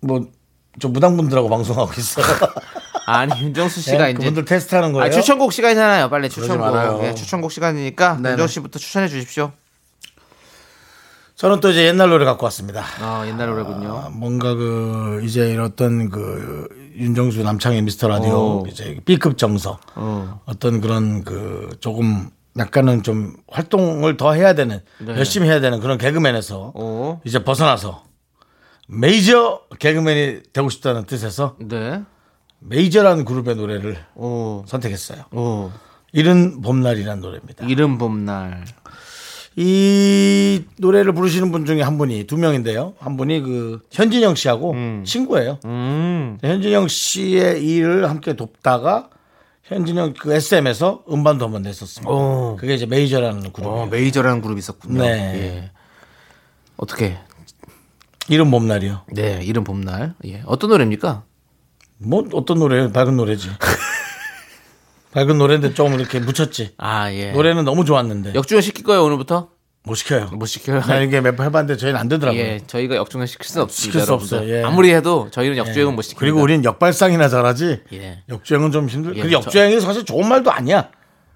뭐좀 0.01 0.93
무당분들하고 0.93 1.49
방송하고 1.49 1.93
있어요. 1.97 2.27
아니 3.07 3.41
윤정수 3.41 3.81
씨가 3.81 4.07
예, 4.07 4.11
이제 4.11 4.19
그분들 4.19 4.45
테스트 4.45 4.75
하는 4.75 4.93
거예요. 4.93 5.07
아, 5.07 5.11
추천곡 5.11 5.53
시간이잖아요. 5.53 6.09
빨리 6.09 6.29
추천곡. 6.29 7.05
예, 7.05 7.15
추천곡 7.15 7.53
시간이니까 7.53 8.17
네네. 8.17 8.31
윤정수 8.31 8.55
씨부터 8.55 8.79
추천해 8.79 9.09
주십시오. 9.09 9.53
저는 11.35 11.59
또 11.59 11.71
이제 11.71 11.87
옛날 11.87 12.09
노래 12.09 12.25
갖고 12.25 12.45
왔습니다. 12.45 12.85
아, 13.01 13.25
옛날 13.27 13.49
노래군요. 13.49 13.97
아, 13.97 14.11
뭔가 14.11 14.55
그 14.55 15.21
이제 15.25 15.51
이렇던 15.51 16.09
그 16.11 16.69
윤정수 16.97 17.43
남창의 17.43 17.83
미스터 17.83 18.07
라디오 18.07 18.61
오. 18.61 18.67
이제 18.69 19.01
B급 19.05 19.37
정서 19.39 19.81
어. 19.97 20.41
어떤 20.45 20.81
그런 20.81 21.25
그 21.25 21.71
조금 21.81 22.31
약간은 22.59 23.03
좀 23.03 23.35
활동을 23.49 24.17
더 24.17 24.33
해야 24.33 24.55
되는 24.55 24.81
네. 24.99 25.17
열심히 25.17 25.49
해야 25.49 25.61
되는 25.61 25.81
그런 25.81 25.99
개그맨에서 25.99 26.73
오, 26.75 27.21
이제 27.25 27.43
벗어나서 27.43 28.05
메이저 28.89 29.63
개그맨이 29.79 30.41
되고 30.53 30.69
싶다는 30.69 31.05
뜻에서 31.05 31.57
네. 31.61 32.03
메이저라는 32.61 33.25
그룹의 33.25 33.57
노래를 33.57 33.97
오, 34.15 34.65
선택했어요. 34.67 35.25
오. 35.33 35.71
이른 36.13 36.61
봄날이라는 36.61 37.23
노래입니다. 37.23 37.67
이른 37.67 37.97
봄날. 37.99 38.65
이 39.57 40.65
노래를 40.79 41.13
부르시는 41.13 41.51
분 41.53 41.65
중에 41.67 41.83
한 41.83 41.99
분이 41.99 42.25
두 42.25 42.37
명인데요. 42.37 42.95
한 42.99 43.17
분이 43.17 43.41
그 43.41 43.81
현진영 43.91 44.35
씨하고 44.35 44.75
친구예요. 45.05 45.59
음, 45.65 46.39
현진영 46.43 46.89
씨의 46.89 47.63
일을 47.65 48.09
함께 48.09 48.35
돕다가 48.35 49.11
현진영 49.65 50.15
그 50.15 50.33
SM에서 50.33 51.05
음반도 51.11 51.45
한번 51.45 51.63
냈었습니다. 51.63 52.11
오. 52.11 52.57
그게 52.59 52.75
이제 52.75 52.87
메이저라는 52.87 53.53
그룹. 53.53 53.69
어, 53.69 53.87
메이저라는 53.87 54.43
그룹이 54.43 54.59
있었군요. 54.59 55.03
네. 55.03 55.09
예. 55.09 55.71
어떻게? 56.77 57.17
이른 58.29 58.51
봄날이요. 58.51 59.03
네, 59.13 59.41
이른 59.43 59.65
봄날. 59.65 60.15
예. 60.25 60.43
어떤 60.47 60.71
노래입니까? 60.71 61.25
뭐 61.99 62.25
어떤 62.33 62.59
노래예요? 62.59 62.93
밝은 62.93 63.17
노래지. 63.17 63.51
밝은 65.13 65.39
노래인데 65.39 65.75
좀 65.75 65.95
이렇게 65.95 66.19
묻혔지. 66.19 66.75
아, 66.79 67.13
예. 67.13 67.33
노래는 67.33 67.65
너무 67.65 67.85
좋았는데 67.85 68.35
역주행 68.35 68.63
시킬 68.63 68.85
거예요, 68.85 69.05
오늘부터? 69.05 69.51
못 69.85 69.95
시켜요. 69.97 70.27
못 70.33 70.47
시켜요. 70.47 70.81
나 70.81 71.01
이게 71.01 71.21
몇 71.21 71.35
번 71.37 71.47
해봤는데 71.47 71.77
저희는 71.77 71.99
안 71.99 72.09
되더라고요. 72.09 72.41
예, 72.41 72.61
저희가 72.67 72.95
역주행 72.97 73.27
시킬 73.27 73.47
수 73.47 73.61
없습니다. 73.63 73.99
시킬 73.99 74.07
수. 74.07 74.13
없어요, 74.13 74.49
예. 74.49 74.63
아무리 74.63 74.93
해도 74.95 75.29
저희는 75.33 75.57
역주행은 75.57 75.95
못 75.97 76.03
시킵니다. 76.03 76.17
그리고 76.19 76.41
우린 76.41 76.65
역발상이나 76.65 77.29
잘하지. 77.29 77.81
예. 77.95 78.23
역주행은 78.29 78.71
좀 78.71 78.89
힘들. 78.89 79.17
예, 79.17 79.23
그 79.23 79.33
역주행이 79.33 79.81
사실 79.81 80.05
좋은 80.05 80.29
말도 80.29 80.53
아니야. 80.53 80.91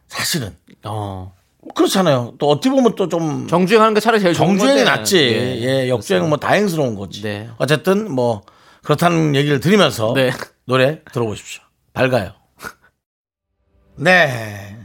사실은 0.07 0.55
어. 0.85 1.35
그렇잖아요. 1.75 2.35
또 2.39 2.49
어떻게 2.49 2.71
보면 2.71 2.95
또 2.95 3.09
좀 3.09 3.49
정주행하는 3.49 3.95
게 3.95 3.99
차라리 4.01 4.21
제일 4.23 4.33
정주행이. 4.35 4.85
낫지. 4.85 5.19
예, 5.19 5.89
역주행은 5.89 6.29
뭐 6.29 6.39
다행스러운 6.39 6.95
거지. 6.95 7.23
네. 7.23 7.49
어쨌든 7.59 8.13
뭐 8.13 8.43
그렇다는 8.85 9.35
얘기를 9.35 9.59
드리면서 9.59 10.13
네. 10.15 10.31
노래 10.67 11.01
들어보십시오. 11.13 11.63
밝아요. 11.93 12.31
네. 13.97 14.76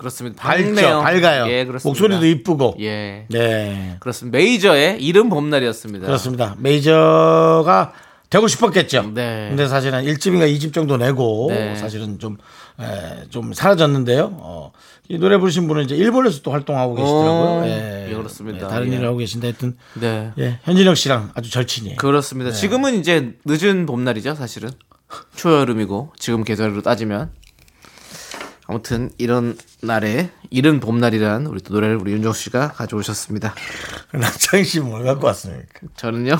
그렇습니다. 0.00 0.42
밝죠. 0.42 1.02
밝아요. 1.02 1.46
예, 1.48 1.66
그렇습니다. 1.66 1.88
목소리도 1.88 2.24
이쁘고. 2.24 2.76
예. 2.80 3.26
네. 3.28 3.96
그렇습니다. 4.00 4.38
메이저의 4.38 5.02
이른 5.02 5.28
봄날이었습니다. 5.28 6.06
그렇습니다. 6.06 6.56
메이저가 6.58 7.92
되고 8.30 8.48
싶었겠죠. 8.48 9.10
네. 9.12 9.48
근데 9.50 9.68
사실은 9.68 10.02
1집인가 10.04 10.50
2집 10.56 10.72
정도 10.72 10.96
내고 10.96 11.48
네. 11.50 11.76
사실은 11.76 12.18
좀, 12.18 12.38
에, 12.80 13.26
좀 13.28 13.52
사라졌는데요. 13.52 14.38
어, 14.40 14.72
이 15.10 15.18
노래 15.18 15.36
부르신 15.36 15.68
분은 15.68 15.84
이제 15.84 15.96
일본에서 15.96 16.40
또 16.40 16.50
활동하고 16.52 16.94
계시더라고요. 16.94 17.60
오, 17.60 17.66
예. 17.66 18.06
예, 18.08 18.14
그렇습니다. 18.14 18.68
네, 18.68 18.72
다른 18.72 18.90
예. 18.92 18.96
일을 18.96 19.06
하고 19.08 19.18
계신데 19.18 19.48
하여튼 19.48 19.76
네. 20.00 20.30
예, 20.38 20.60
현진영 20.62 20.94
씨랑 20.94 21.32
아주 21.34 21.50
절친이에요. 21.50 21.96
그렇습니다. 21.96 22.52
지금은 22.52 22.94
이제 22.94 23.34
늦은 23.44 23.84
봄날이죠, 23.84 24.34
사실은. 24.34 24.70
초여름이고 25.34 26.12
지금 26.18 26.44
계절로 26.44 26.82
따지면 26.82 27.32
아무튼 28.70 29.10
이런 29.18 29.58
날에 29.82 30.30
이른 30.48 30.78
봄날이란 30.78 31.46
우리 31.46 31.60
또 31.60 31.74
노래를 31.74 31.96
우리 31.96 32.12
윤정 32.12 32.32
씨가 32.32 32.68
가져오셨습니다. 32.74 33.52
남창희 34.14 34.62
씨 34.62 34.77
뭘 34.77 35.02
갖고 35.02 35.26
왔습니까? 35.26 35.66
저는요. 35.96 36.38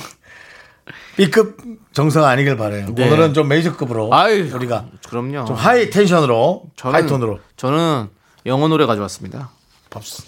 B급 1.17 1.59
정성 1.93 2.25
아니길 2.25 2.57
바래요. 2.57 2.95
네. 2.95 3.05
오늘은 3.09 3.35
좀 3.35 3.49
메이저급으로 3.49 4.15
아유, 4.15 4.49
우리가 4.55 4.87
그럼요. 5.09 5.45
좀 5.45 5.57
high 5.57 5.91
tension으로 5.91 6.71
저는 6.77 6.95
high 6.95 7.07
tone으로 7.09 7.41
저는 7.57 8.07
영어 8.47 8.69
노래 8.69 8.87
가져왔습니다. 8.87 9.51
pops. 9.91 10.23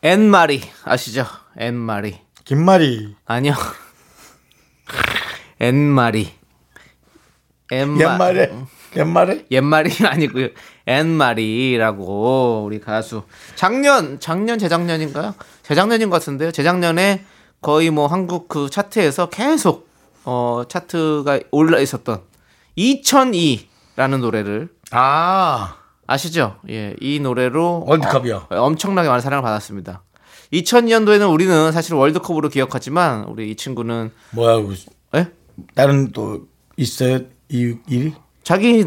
앤마리 0.00 0.62
아시죠? 0.84 1.26
앤마리 1.58 2.18
김말이 2.46 3.14
아니요. 3.26 3.52
앤마리 5.60 6.32
앤마 7.70 8.00
옛말에 8.00 8.52
옛말에 8.96 9.46
옛말이 9.50 9.90
아니고요. 10.06 10.48
앤마리라고 10.86 12.64
우리 12.66 12.80
가수 12.80 13.22
작년 13.54 14.18
작년 14.20 14.58
재작년인가요? 14.58 15.34
재작년인 15.62 16.10
것 16.10 16.20
같은데요. 16.20 16.50
재작년에 16.50 17.24
거의 17.60 17.90
뭐 17.90 18.06
한국 18.06 18.48
그 18.48 18.70
차트에서 18.70 19.28
계속 19.28 19.88
어 20.24 20.64
차트가 20.68 21.40
올라 21.50 21.78
있었던 21.78 22.22
2002 22.76 23.68
라는 23.96 24.20
노래를 24.20 24.68
아, 24.90 25.76
아시죠? 26.06 26.56
예, 26.68 26.94
이 27.00 27.18
노래로 27.18 27.84
월드컵이요. 27.86 28.46
어, 28.50 28.56
엄청나게 28.56 29.08
많은 29.08 29.20
사랑을 29.20 29.42
받았습니다. 29.42 30.02
2002년도에는 30.52 31.32
우리는 31.32 31.72
사실 31.72 31.94
월드컵으로 31.94 32.50
기억하지만 32.50 33.24
우리 33.24 33.50
이 33.50 33.56
친구는 33.56 34.12
뭐야. 34.30 34.58
예? 35.16 35.28
다른 35.74 36.12
또 36.12 36.46
있어요? 36.76 37.20
이 37.48 37.76
일이? 37.88 38.14
자기 38.46 38.86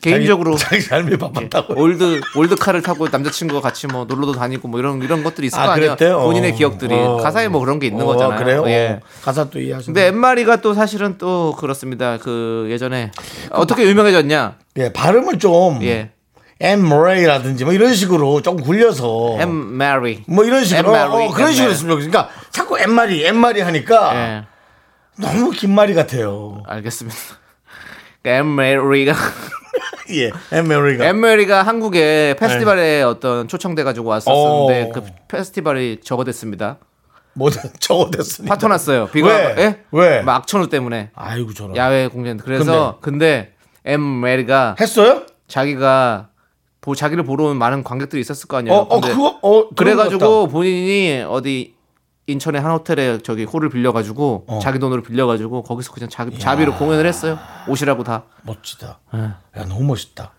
개인적으로 0.00 0.56
자기, 0.56 0.80
자기 0.80 0.82
삶이 0.82 1.16
바빴다고. 1.18 1.74
old 1.74 2.20
old 2.36 2.49
car를 2.49 2.80
타고 2.80 3.08
남자친구와 3.08 3.60
같이 3.60 3.88
뭐 3.88 4.04
놀러도 4.04 4.34
다니고 4.34 4.68
뭐 4.68 4.78
이런 4.78 5.02
이런 5.02 5.24
것들이 5.24 5.48
있을 5.48 5.58
아, 5.58 5.66
거. 5.66 5.74
그랬대요? 5.74 6.20
본인의 6.20 6.52
어. 6.52 6.54
기억들이 6.54 6.94
어. 6.94 7.16
가사에 7.16 7.48
뭐 7.48 7.60
그런 7.60 7.80
게 7.80 7.88
있는 7.88 8.04
어, 8.04 8.06
거잖아요. 8.06 8.38
그래요? 8.38 8.64
예. 8.68 9.00
어, 9.02 9.06
가사 9.24 9.50
또 9.50 9.58
이해하시네. 9.58 9.92
근데 9.92 10.06
앤마리가 10.06 10.60
또 10.60 10.74
사실은 10.74 11.18
또 11.18 11.56
그렇습니다. 11.58 12.18
그 12.18 12.68
예전에 12.70 13.10
어떻게 13.50 13.84
유명해졌냐? 13.84 14.58
예, 14.76 14.92
발음을 14.92 15.40
좀. 15.40 15.82
예, 15.82 16.12
엠레이라든지 16.60 17.64
뭐 17.64 17.72
이런 17.72 17.94
식으로 17.94 18.42
조금 18.42 18.62
굴려서. 18.62 19.38
앤마리. 19.40 20.22
뭐 20.28 20.44
이런 20.44 20.64
식으로. 20.64 20.94
어, 20.94 21.32
그런 21.32 21.52
식으로. 21.52 21.72
했으면 21.72 21.96
좋겠어. 21.96 22.10
그러니까 22.10 22.32
자꾸 22.52 22.78
앤마리, 22.78 23.26
앤마리 23.26 23.60
하니까 23.60 24.14
예, 24.14 24.44
너무 25.20 25.50
긴 25.50 25.74
말이 25.74 25.94
같아요. 25.94 26.62
알겠습니다. 26.68 27.18
엠마리가 28.24 29.14
예, 30.10 30.30
엠메리가. 30.52 31.04
엠메리가 31.04 31.62
한국에 31.62 32.36
페스티벌에 32.38 33.02
어떤 33.02 33.46
초청돼 33.46 33.84
가지고 33.84 34.08
왔었는데 34.08 34.72
네. 34.72 34.88
어. 34.88 34.92
그 34.92 35.04
페스티벌이 35.28 36.00
적어됐습니다. 36.02 36.78
뭐든 37.34 37.60
적어댔으니까. 37.78 38.54
파토 38.54 38.68
났어요. 38.68 39.06
비가 39.08 39.28
왜? 39.28 39.54
예? 39.58 39.80
왜? 39.92 40.22
막 40.22 40.36
악천후 40.36 40.68
때문에 40.68 41.10
아이고 41.14 41.52
저런. 41.52 41.76
야외 41.76 42.08
공연. 42.08 42.38
그래서 42.38 42.98
근데 43.00 43.52
엠메리가 43.84 44.76
했어요? 44.80 45.22
자기가 45.46 46.28
보 46.80 46.94
자기를 46.94 47.24
보러 47.24 47.44
온 47.44 47.56
많은 47.58 47.84
관객들이 47.84 48.20
있었을 48.20 48.48
거 48.48 48.56
아니에요. 48.56 48.74
어, 48.74 48.80
어 48.80 49.00
근데 49.00 49.14
그거 49.14 49.38
어 49.42 49.68
그래가지고 49.70 50.48
본인이 50.48 51.24
어디 51.28 51.74
인천의 52.28 52.60
한 52.60 52.72
호텔에 52.72 53.18
저기 53.18 53.44
홀을 53.44 53.70
빌려가지고 53.70 54.44
어. 54.46 54.58
자기 54.60 54.78
돈으로 54.78 55.02
빌려가지고 55.02 55.62
거기서 55.62 55.92
그냥 55.92 56.10
자기 56.10 56.38
자비로 56.38 56.74
공연을 56.76 57.06
했어요. 57.06 57.38
옷이라고 57.66 58.04
다. 58.04 58.24
멋지다. 58.42 58.98
예. 59.14 59.18
야 59.18 59.64
너무 59.66 59.84
멋있다. 59.84 60.32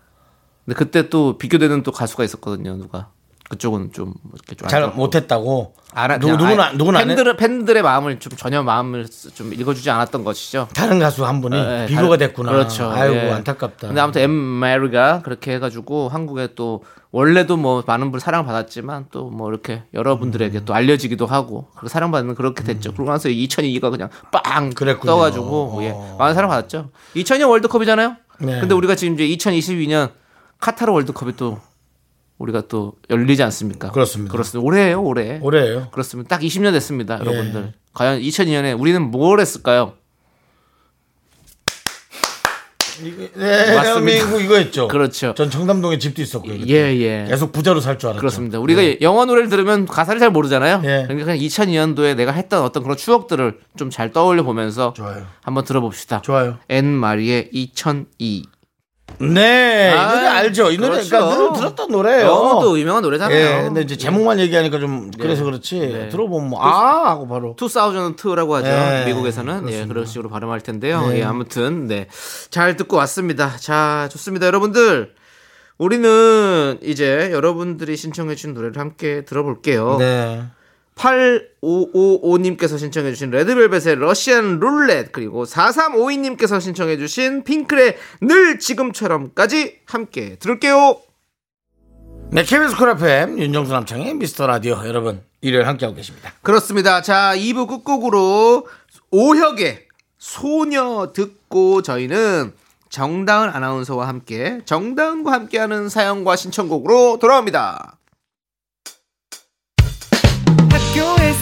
근데 0.64 0.78
그때 0.78 1.08
또 1.08 1.36
비교되는 1.36 1.82
또 1.82 1.90
가수가 1.90 2.22
있었거든요. 2.22 2.76
누가 2.76 3.10
그쪽은 3.50 3.92
좀 3.92 4.14
이렇게 4.32 4.54
좀 4.54 4.68
잘. 4.68 4.86
못했다고. 4.88 5.74
알아, 5.92 6.18
누구 6.20 6.36
그냥 6.36 6.38
누구는 6.38 6.60
아예 6.62 6.68
안- 6.70 6.78
누구는 6.78 7.00
안 7.00 7.10
해? 7.10 7.14
팬들 7.16 7.36
팬들의 7.36 7.82
마음을 7.82 8.20
좀 8.20 8.32
전혀 8.36 8.62
마음을 8.62 9.08
쓰- 9.08 9.34
좀 9.34 9.52
읽어주지 9.52 9.90
않았던 9.90 10.22
것이죠. 10.22 10.68
다른 10.72 11.00
가수 11.00 11.26
한 11.26 11.40
분이 11.40 11.56
예, 11.56 11.86
비교가 11.88 12.16
다른- 12.16 12.18
됐구나. 12.28 12.52
그렇죠. 12.52 12.88
아이고 12.90 13.16
예. 13.16 13.30
안타깝다. 13.32 13.88
근데 13.88 14.00
아무튼 14.00 14.22
엠 14.22 14.60
메리가 14.60 15.22
그렇게 15.22 15.54
해가지고 15.54 16.08
한국에 16.08 16.50
또 16.54 16.84
원래도 17.10 17.56
뭐 17.56 17.82
많은 17.84 18.12
분 18.12 18.20
사랑 18.20 18.46
받았지만 18.46 19.06
또 19.10 19.28
뭐 19.30 19.50
이렇게 19.50 19.82
여러분들에게 19.94 20.58
음. 20.58 20.64
또 20.64 20.72
알려지기도 20.74 21.26
하고 21.26 21.66
그 21.76 21.88
사랑 21.88 22.12
받는 22.12 22.36
그렇게 22.36 22.62
됐죠. 22.62 22.92
그러고 22.92 23.10
나서 23.10 23.28
2002가 23.28 23.90
그냥 23.90 24.10
빵 24.30 24.70
그랬군요. 24.70 25.10
떠가지고 25.10 25.72
어. 25.76 25.82
예, 25.82 25.92
많은 26.20 26.34
사랑 26.34 26.48
받았죠. 26.50 26.90
2002년 27.16 27.48
월드컵이잖아요. 27.50 28.14
네. 28.42 28.60
근데 28.60 28.74
우리가 28.76 28.94
지금 28.94 29.14
이제 29.18 29.26
2022년 29.36 30.10
카타르 30.60 30.92
월드컵이 30.92 31.32
또 31.36 31.58
우리가 32.40 32.62
또 32.68 32.94
열리지 33.10 33.42
않습니까? 33.44 33.90
그렇습니다. 33.92 34.32
그렇습니다. 34.32 34.66
올해예요, 34.66 35.02
올해. 35.02 35.38
올해예요. 35.42 35.88
그렇습니다. 35.92 36.28
딱 36.36 36.42
20년 36.42 36.72
됐습니다, 36.72 37.16
예. 37.16 37.26
여러분들. 37.26 37.74
과연 37.92 38.20
2002년에 38.20 38.78
우리는 38.80 39.00
뭘 39.02 39.40
했을까요? 39.40 39.92
네, 43.02 43.30
맞습니다. 43.34 43.82
대한민국 43.82 44.42
이거 44.42 44.56
했죠. 44.56 44.86
그렇죠. 44.88 45.32
전 45.34 45.48
청담동에 45.50 45.98
집도 45.98 46.20
있었고요. 46.20 46.58
그때. 46.58 46.66
예, 46.70 46.96
예. 47.00 47.26
계속 47.28 47.50
부자로 47.52 47.80
살 47.80 47.96
줄 47.98 48.08
알았죠. 48.08 48.20
그렇습니다. 48.20 48.58
우리가 48.58 49.00
영어 49.00 49.24
노래를 49.24 49.48
들으면 49.48 49.86
가사를 49.86 50.18
잘 50.20 50.30
모르잖아요. 50.30 50.80
예. 50.84 51.04
그러니까 51.06 51.24
그냥 51.26 51.38
2002년도에 51.38 52.14
내가 52.16 52.32
했던 52.32 52.62
어떤 52.62 52.82
그런 52.82 52.96
추억들을 52.98 53.58
좀 53.76 53.90
잘 53.90 54.12
떠올려 54.12 54.42
보면서 54.42 54.92
좋아요. 54.94 55.26
한번 55.42 55.64
들어봅시다. 55.64 56.20
좋아요. 56.22 56.58
앤마리의 56.68 57.48
2002. 57.52 58.44
네, 59.20 59.92
이 59.94 59.98
아, 59.98 60.14
노래 60.14 60.26
알죠. 60.26 60.70
이 60.70 60.78
노래 60.78 60.92
그렇죠. 60.92 61.10
그러니까 61.10 61.36
늘 61.36 61.52
들었던 61.58 61.90
노래예요. 61.90 62.26
영어도 62.26 62.78
유명한 62.78 63.02
노래잖아요. 63.02 63.36
예, 63.36 63.62
근데 63.64 63.82
이제 63.82 63.96
제목만 63.96 64.40
얘기하니까 64.40 64.78
좀 64.78 65.10
그래서 65.10 65.44
그렇지. 65.44 65.78
네. 65.78 66.08
들어보면 66.08 66.48
뭐, 66.50 66.62
아 66.62 67.10
하고 67.10 67.28
바로. 67.28 67.54
2002라고 67.56 68.52
하죠. 68.52 68.68
예, 68.68 69.04
미국에서는 69.06 69.54
예, 69.54 69.60
그렇습니다. 69.60 69.88
그런 69.88 70.06
식으로 70.06 70.28
발음할 70.30 70.60
텐데요. 70.60 71.08
네. 71.08 71.18
예, 71.18 71.24
아무튼 71.24 71.86
네. 71.86 72.06
잘 72.50 72.76
듣고 72.76 72.96
왔습니다. 72.96 73.56
자, 73.58 74.08
좋습니다. 74.10 74.46
여러분들. 74.46 75.14
우리는 75.76 76.78
이제 76.82 77.30
여러분들이 77.32 77.96
신청해 77.96 78.34
주신 78.34 78.52
노래를 78.52 78.78
함께 78.78 79.24
들어볼게요. 79.24 79.96
네. 79.98 80.42
8555님께서 81.00 82.78
신청해주신 82.78 83.30
레드벨벳의 83.30 83.96
러시안 83.96 84.60
룰렛 84.60 85.12
그리고 85.12 85.44
4352님께서 85.44 86.60
신청해주신 86.60 87.44
핑클의 87.44 87.96
늘 88.22 88.58
지금처럼까지 88.58 89.80
함께 89.86 90.36
들을게요. 90.36 91.00
네, 92.32 92.44
KBS 92.44 92.76
쿨 92.76 92.90
FM 92.90 93.38
윤정수 93.38 93.72
남창의 93.72 94.14
미스터 94.14 94.46
라디오 94.46 94.74
여러분 94.86 95.22
일요일 95.40 95.66
함께하고 95.66 95.96
계십니다. 95.96 96.32
그렇습니다. 96.42 97.02
자 97.02 97.32
2부 97.34 97.66
끝곡으로 97.66 98.68
오혁의 99.10 99.86
소녀 100.18 101.12
듣고 101.12 101.82
저희는 101.82 102.52
정다은 102.90 103.48
아나운서와 103.48 104.06
함께 104.06 104.60
정다은과 104.64 105.32
함께하는 105.32 105.88
사연과 105.88 106.36
신청곡으로 106.36 107.18
돌아옵니다. 107.20 107.99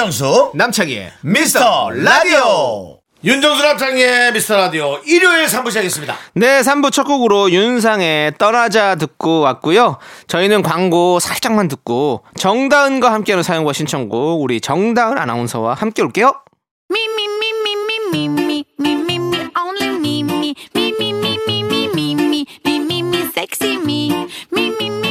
윤정수 0.00 0.52
남창희의 0.54 1.12
미스터 1.20 1.90
라디오 1.90 3.00
윤정수 3.22 3.62
남창희의 3.62 4.32
미스터 4.32 4.56
라디오 4.56 4.96
일요일 5.04 5.44
3부 5.44 5.68
시작했습니다 5.68 6.16
네 6.36 6.62
3부 6.62 6.90
첫 6.90 7.04
곡으로 7.04 7.50
윤상의 7.50 8.32
떠나자 8.38 8.94
듣고 8.94 9.40
왔고요 9.40 9.98
저희는 10.26 10.62
광고 10.62 11.20
살짝만 11.20 11.68
듣고 11.68 12.24
정다은과 12.38 13.12
함께하는 13.12 13.42
사연과 13.42 13.74
신청곡 13.74 14.40
우리 14.40 14.62
정다은 14.62 15.18
아나운서와 15.18 15.74
함께 15.74 16.00
올게요 16.00 16.32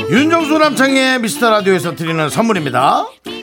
윤정수 0.10 0.58
남창의 0.58 1.20
미스터 1.20 1.52
라디오에서 1.52 1.96
드리는 1.96 2.30
선물입니다. 2.30 3.06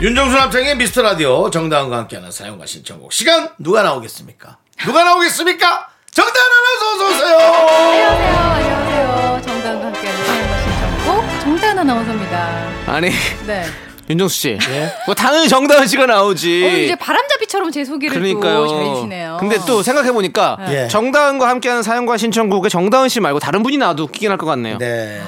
윤정수 0.00 0.36
남창의 0.36 0.76
미스터 0.76 1.02
라디오 1.02 1.48
정다은과 1.50 1.96
함께하는 1.98 2.30
사용과 2.30 2.66
신청곡 2.66 3.12
시간 3.12 3.48
누가 3.58 3.82
나오겠습니까? 3.82 4.58
누가 4.84 5.04
나오겠습니까? 5.04 5.88
정다은 6.12 6.46
아나운서 6.52 7.06
어서 7.06 7.24
오세요. 7.24 7.38
안녕하세요. 7.38 8.36
안녕하세요. 8.36 9.40
정다은과 9.46 9.86
함께하는 9.86 10.24
사연과 10.26 10.58
신청곡 10.60 11.40
정다은 11.40 11.78
아나운서입니다. 11.78 12.68
아니, 12.86 13.10
네. 13.46 13.64
윤정수 14.10 14.36
씨. 14.36 14.58
뭐 15.06 15.14
당연히 15.14 15.48
정다은 15.48 15.86
씨가 15.86 16.04
나오지. 16.06 16.64
어, 16.64 16.68
이제 16.76 16.94
바람잡이처럼 16.96 17.72
제 17.72 17.84
소개를 17.84 18.14
그러니까요. 18.20 18.54
또 18.66 18.68
잘해주시네요. 18.68 19.36
근데 19.40 19.58
또 19.66 19.82
생각해 19.82 20.12
보니까 20.12 20.58
예. 20.68 20.88
정다은과 20.88 21.48
함께하는 21.48 21.82
사연과 21.82 22.16
신청곡에 22.18 22.68
정다은 22.68 23.08
씨 23.08 23.18
말고 23.20 23.38
다른 23.40 23.62
분이 23.62 23.78
나와도 23.78 24.04
웃기긴 24.04 24.30
할 24.30 24.36
것 24.36 24.44
같네요. 24.46 24.76
네. 24.78 25.20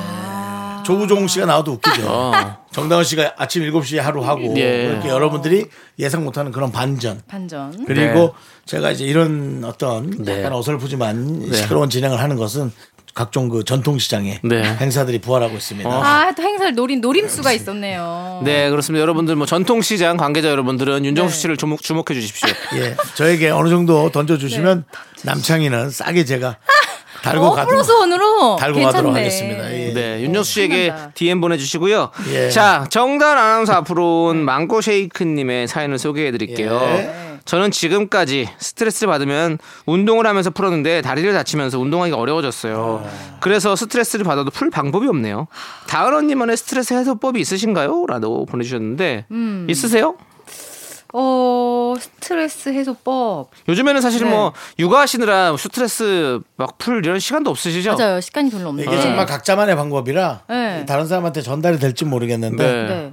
조우종 0.89 1.29
씨가 1.29 1.45
나와도 1.45 1.73
웃기죠. 1.73 2.07
어. 2.09 2.33
정다은 2.73 3.05
씨가 3.05 3.35
아침 3.37 3.63
7시에 3.63 3.99
하루 3.99 4.25
하고 4.25 4.55
예. 4.57 4.85
이렇게 4.87 5.11
여러분들이 5.11 5.67
예상 5.99 6.25
못하는 6.25 6.51
그런 6.51 6.73
반전. 6.73 7.21
반전. 7.29 7.85
그리고 7.85 8.35
제가 8.65 8.93
이제 8.93 9.05
이런 9.05 9.65
어떤 9.67 10.11
네. 10.11 10.39
약간 10.39 10.55
어설프지만 10.55 11.53
시끄러운 11.53 11.91
진행을 11.91 12.19
하는 12.19 12.37
것은 12.37 12.73
각종 13.13 13.51
그 13.51 13.65
전통시장에 13.65 14.41
네. 14.43 14.63
행사들이 14.63 15.19
부활하고 15.19 15.59
있습니다. 15.59 15.91
아, 15.91 16.33
또 16.35 16.43
행사를 16.43 16.75
노린 16.75 17.03
노림수가 17.03 17.53
있었네요. 17.53 18.41
네, 18.47 18.71
그렇습니다. 18.71 19.03
여러분들 19.03 19.37
뭐 19.37 19.45
전통시장 19.45 20.17
관계자 20.17 20.49
여러분들은 20.49 21.05
윤정수 21.05 21.35
네. 21.35 21.41
씨를 21.43 21.57
주목, 21.59 21.83
주목해 21.83 22.15
주십시오. 22.15 22.49
예, 22.77 22.97
저에게 23.15 23.51
어느 23.51 23.69
정도 23.69 24.11
던져주시면 24.11 24.85
남창이는 25.25 25.91
싸게 25.91 26.25
제가 26.25 26.57
달고 27.23 27.45
어, 27.47 27.51
가도록 27.51 27.71
plus 27.71 27.91
one으로 27.93 28.57
달고 28.57 28.79
괜찮네. 28.79 28.93
가도록 28.93 29.17
하겠습니다. 29.17 29.73
예. 29.75 29.93
네, 29.93 30.23
윤정수 30.23 30.53
씨에게 30.53 30.83
신난다. 30.85 31.11
DM 31.15 31.41
보내주시고요. 31.41 32.11
예. 32.33 32.51
자, 32.51 32.87
정다은 32.91 33.37
아나운서 33.39 33.73
앞으로 33.75 34.25
온 34.27 34.45
망고 34.45 34.81
쉐이크님의 34.81 35.69
사연을 35.69 35.99
소개해 35.99 36.31
드릴게요. 36.31 36.81
예. 36.83 37.29
저는 37.45 37.71
지금까지 37.71 38.47
스트레스를 38.59 39.11
받으면 39.11 39.57
운동을 39.87 40.27
하면서 40.27 40.51
풀었는데 40.51 41.01
다리를 41.01 41.33
다치면서 41.33 41.79
운동하기가 41.81 42.19
어려워졌어요. 42.19 43.09
그래서 43.41 43.75
스트레스를 43.75 44.25
받아도 44.25 44.51
풀 44.51 44.69
방법이 44.69 45.09
없네요. 45.09 45.47
다은 45.87 46.13
언니만의 46.15 46.59
스트레스 46.59 46.93
해소법이 46.93 47.41
있으신가요? 47.41 48.05
라고 48.07 48.45
보내주셨는데 48.45 49.25
음. 49.31 49.67
있으세요? 49.71 50.17
어, 51.15 51.68
스트레스 51.97 52.69
해소법. 52.71 53.51
요즘에는 53.69 54.01
사실 54.01 54.25
네. 54.25 54.31
뭐 54.31 54.53
육아하시느라 54.79 55.57
스트레스 55.57 56.41
막 56.57 56.79
풀 56.79 57.05
이런 57.05 57.19
시간도 57.19 57.51
없으시죠? 57.51 57.97
맞아요. 57.97 58.21
시간이 58.21 58.51
별로 58.51 58.69
없는데. 58.71 58.91
이게 58.91 59.03
정말 59.03 59.27
각자만의 59.27 59.75
방법이라 59.77 60.43
네. 60.49 60.85
다른 60.87 61.07
사람한테 61.07 61.43
전달이 61.43 61.79
될지 61.79 62.05
모르겠는데 62.05 62.65
네. 62.73 62.89
네. 62.89 63.13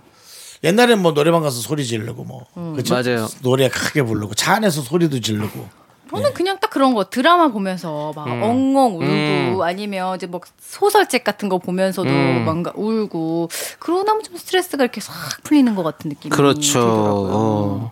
옛날엔 0.63 1.01
뭐 1.01 1.13
노래방 1.13 1.41
가서 1.41 1.59
소리 1.61 1.85
지르고 1.85 2.23
뭐 2.23 2.45
그쵸? 2.75 2.93
맞아요. 2.95 3.27
노래 3.41 3.69
크게 3.69 4.03
부르고 4.03 4.33
차 4.35 4.53
안에서 4.55 4.81
소리도 4.81 5.19
지르고 5.19 5.67
저는 6.09 6.33
그냥 6.33 6.57
딱 6.61 6.69
그런 6.69 6.93
거 6.93 7.03
드라마 7.09 7.49
보면서 7.49 8.13
막 8.15 8.27
엉엉 8.27 8.99
울고 9.01 9.63
아니면 9.65 10.15
이제 10.15 10.27
뭐 10.27 10.39
소설책 10.61 11.23
같은 11.23 11.49
거 11.49 11.57
보면서도 11.57 12.07
음. 12.09 12.43
뭔가 12.45 12.71
울고 12.75 13.49
그러고 13.79 14.03
나면 14.03 14.23
좀 14.23 14.37
스트레스가 14.37 14.83
이렇게 14.83 15.01
싹 15.01 15.13
풀리는 15.43 15.73
것 15.75 15.83
같은 15.83 16.09
느낌이 16.09 16.29
그렇죠. 16.29 16.61
들더라고요. 16.61 17.31
어. 17.33 17.91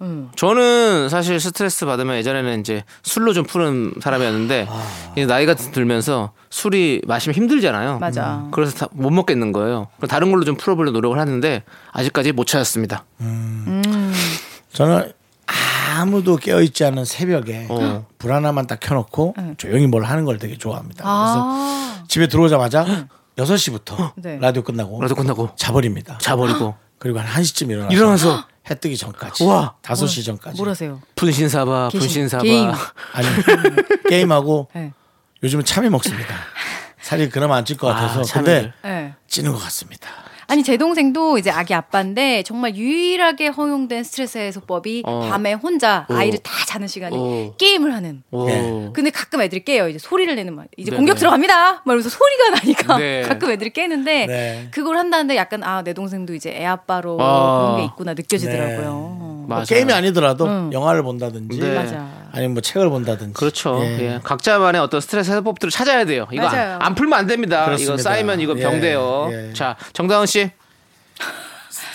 음. 0.00 0.30
저는 0.36 1.08
사실 1.08 1.38
스트레스 1.40 1.86
받으면 1.86 2.16
예전에는 2.16 2.60
이제 2.60 2.84
술로 3.02 3.32
좀 3.32 3.44
푸는 3.44 3.94
사람이었는데 4.00 4.66
이제 5.12 5.26
나이가 5.26 5.54
들면서 5.54 6.32
술이 6.50 7.02
마시면 7.06 7.34
힘들잖아요. 7.34 7.98
맞아. 7.98 8.46
그래서 8.50 8.86
다못 8.86 9.12
먹겠는 9.12 9.52
거예요. 9.52 9.88
그래서 9.96 10.10
다른 10.10 10.30
걸로 10.30 10.44
좀 10.44 10.56
풀어보려 10.56 10.90
노력을 10.90 11.18
하는데 11.18 11.62
아직까지 11.92 12.32
못 12.32 12.46
찾았습니다. 12.46 13.04
저는 14.72 15.12
아무도 15.96 16.36
깨어있지 16.36 16.84
않은 16.86 17.04
새벽에 17.04 17.66
어. 17.68 18.06
불 18.18 18.32
하나만 18.32 18.66
딱 18.66 18.80
켜놓고 18.80 19.34
조용히 19.56 19.86
뭘 19.86 20.02
하는 20.04 20.24
걸 20.24 20.38
되게 20.38 20.58
좋아합니다. 20.58 21.04
그래서 21.04 21.44
아, 21.46 22.04
집에 22.08 22.26
들어오자마자 22.26 23.06
6시부터 23.36 24.12
네. 24.16 24.38
라디오 24.40 24.62
끝나고 24.62 25.00
라디오 25.00 25.16
끝나고 25.16 25.50
자버립니다. 25.56 26.18
자버리고 26.18 26.74
그리고 26.98 27.20
한 27.20 27.26
1시쯤 27.42 27.70
일어나서 27.70 27.94
일어나서 27.94 28.44
해 28.70 28.74
뜨기 28.74 28.96
전까지 28.96 29.44
와. 29.44 29.74
5시 29.82 30.24
전까지 30.24 30.56
뭘 30.56 30.68
하세요? 30.70 31.00
분신사바 31.16 31.88
게임. 31.90 32.00
분신사바 32.00 32.42
게임. 32.42 32.70
아니 33.12 33.28
게임하고 34.08 34.68
네. 34.74 34.92
요즘은 35.42 35.64
참외 35.64 35.88
먹습니다. 35.90 36.34
살이 37.00 37.28
그나마 37.28 37.56
안 37.56 37.64
찔 37.66 37.76
것 37.76 37.88
같아서 37.88 38.20
아, 38.20 38.24
근데. 38.32 38.72
네. 38.82 39.14
찌는 39.28 39.52
것 39.52 39.58
같습니다. 39.58 40.08
아니 40.46 40.62
제 40.62 40.76
동생도 40.76 41.38
이제 41.38 41.50
아기 41.50 41.74
아빠인데 41.74 42.42
정말 42.42 42.74
유일하게 42.76 43.48
허용된 43.48 44.04
스트레스 44.04 44.38
해소법이 44.38 45.02
어. 45.06 45.26
밤에 45.30 45.52
혼자 45.54 46.06
어. 46.08 46.14
아이를 46.14 46.38
다 46.40 46.52
자는 46.66 46.88
시간에 46.88 47.16
어. 47.18 47.54
게임을 47.58 47.94
하는. 47.94 48.22
오. 48.30 48.46
네. 48.46 48.90
근데 48.92 49.10
가끔 49.10 49.40
애들이 49.40 49.64
깨요. 49.64 49.88
이제 49.88 49.98
소리를 49.98 50.34
내는 50.34 50.54
말. 50.54 50.66
이제 50.76 50.90
네네. 50.90 50.96
공격 50.98 51.18
들어갑니다. 51.18 51.82
말면서 51.84 52.08
소리가 52.08 52.50
나니까 52.50 52.98
네. 52.98 53.22
가끔 53.28 53.50
애들이 53.50 53.70
깨는데 53.70 54.26
네. 54.26 54.68
그걸 54.70 54.96
한다는데 54.98 55.36
약간 55.36 55.62
아 55.62 55.82
내 55.84 55.92
동생도 55.92 56.34
이제 56.34 56.50
애 56.50 56.64
아빠로 56.64 57.18
아. 57.20 57.58
그런 57.60 57.76
게 57.78 57.84
있구나 57.84 58.14
느껴지더라고요. 58.14 59.33
뭐. 59.46 59.62
게임이 59.62 59.92
아니더라도 59.92 60.46
응. 60.46 60.70
영화를 60.72 61.02
본다든지 61.02 61.58
네. 61.60 61.74
맞아. 61.74 62.06
아니면 62.32 62.54
뭐 62.54 62.62
책을 62.62 62.88
본다든지 62.88 63.34
그렇죠. 63.34 63.80
예. 63.82 63.98
예. 64.00 64.20
각자만의 64.22 64.80
어떤 64.80 65.00
스트레스 65.00 65.30
해소법들을 65.30 65.70
찾아야 65.70 66.04
돼요. 66.04 66.26
이거 66.32 66.46
안. 66.46 66.82
안 66.82 66.94
풀면 66.94 67.18
안 67.18 67.26
됩니다. 67.26 67.64
그렇습니다. 67.64 67.94
이거 67.94 68.02
쌓이면 68.02 68.40
이거 68.40 68.54
예, 68.56 68.62
병돼요. 68.62 69.28
예. 69.30 69.52
자, 69.52 69.76
정다은 69.92 70.26
씨. 70.26 70.50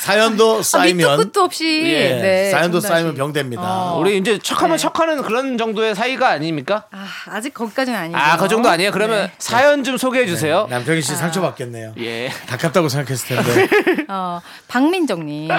사연도 0.09 0.43
아, 0.45 0.53
밑도 0.57 0.63
쌓이면 0.63 1.17
끝도 1.17 1.41
없이 1.43 1.83
예. 1.85 2.15
네, 2.15 2.49
사연도 2.51 2.79
정다은 2.79 2.95
쌓이면 2.97 3.13
씨. 3.13 3.17
병됩니다. 3.17 3.61
어. 3.93 3.99
우리 3.99 4.17
이제 4.17 4.39
척하면 4.39 4.77
네. 4.77 4.81
척하는 4.81 5.21
그런 5.21 5.57
정도의 5.57 5.93
사이가 5.93 6.29
아닙니까? 6.29 6.85
아, 6.91 7.05
아직 7.27 7.53
거기까지는 7.53 7.99
아니고. 7.99 8.17
아, 8.17 8.37
그 8.37 8.47
정도 8.47 8.69
아니에요? 8.69 8.91
그러면 8.91 9.29
사연 9.37 9.83
좀 9.83 9.97
소개해 9.97 10.25
주세요. 10.25 10.65
남편이 10.69 11.01
씨 11.01 11.15
상처받겠네요. 11.15 11.93
예. 11.99 12.29
가깝다고 12.47 12.89
생각했을 12.89 13.43
텐데 13.43 13.67
어, 14.09 14.41
박민정님. 14.67 15.49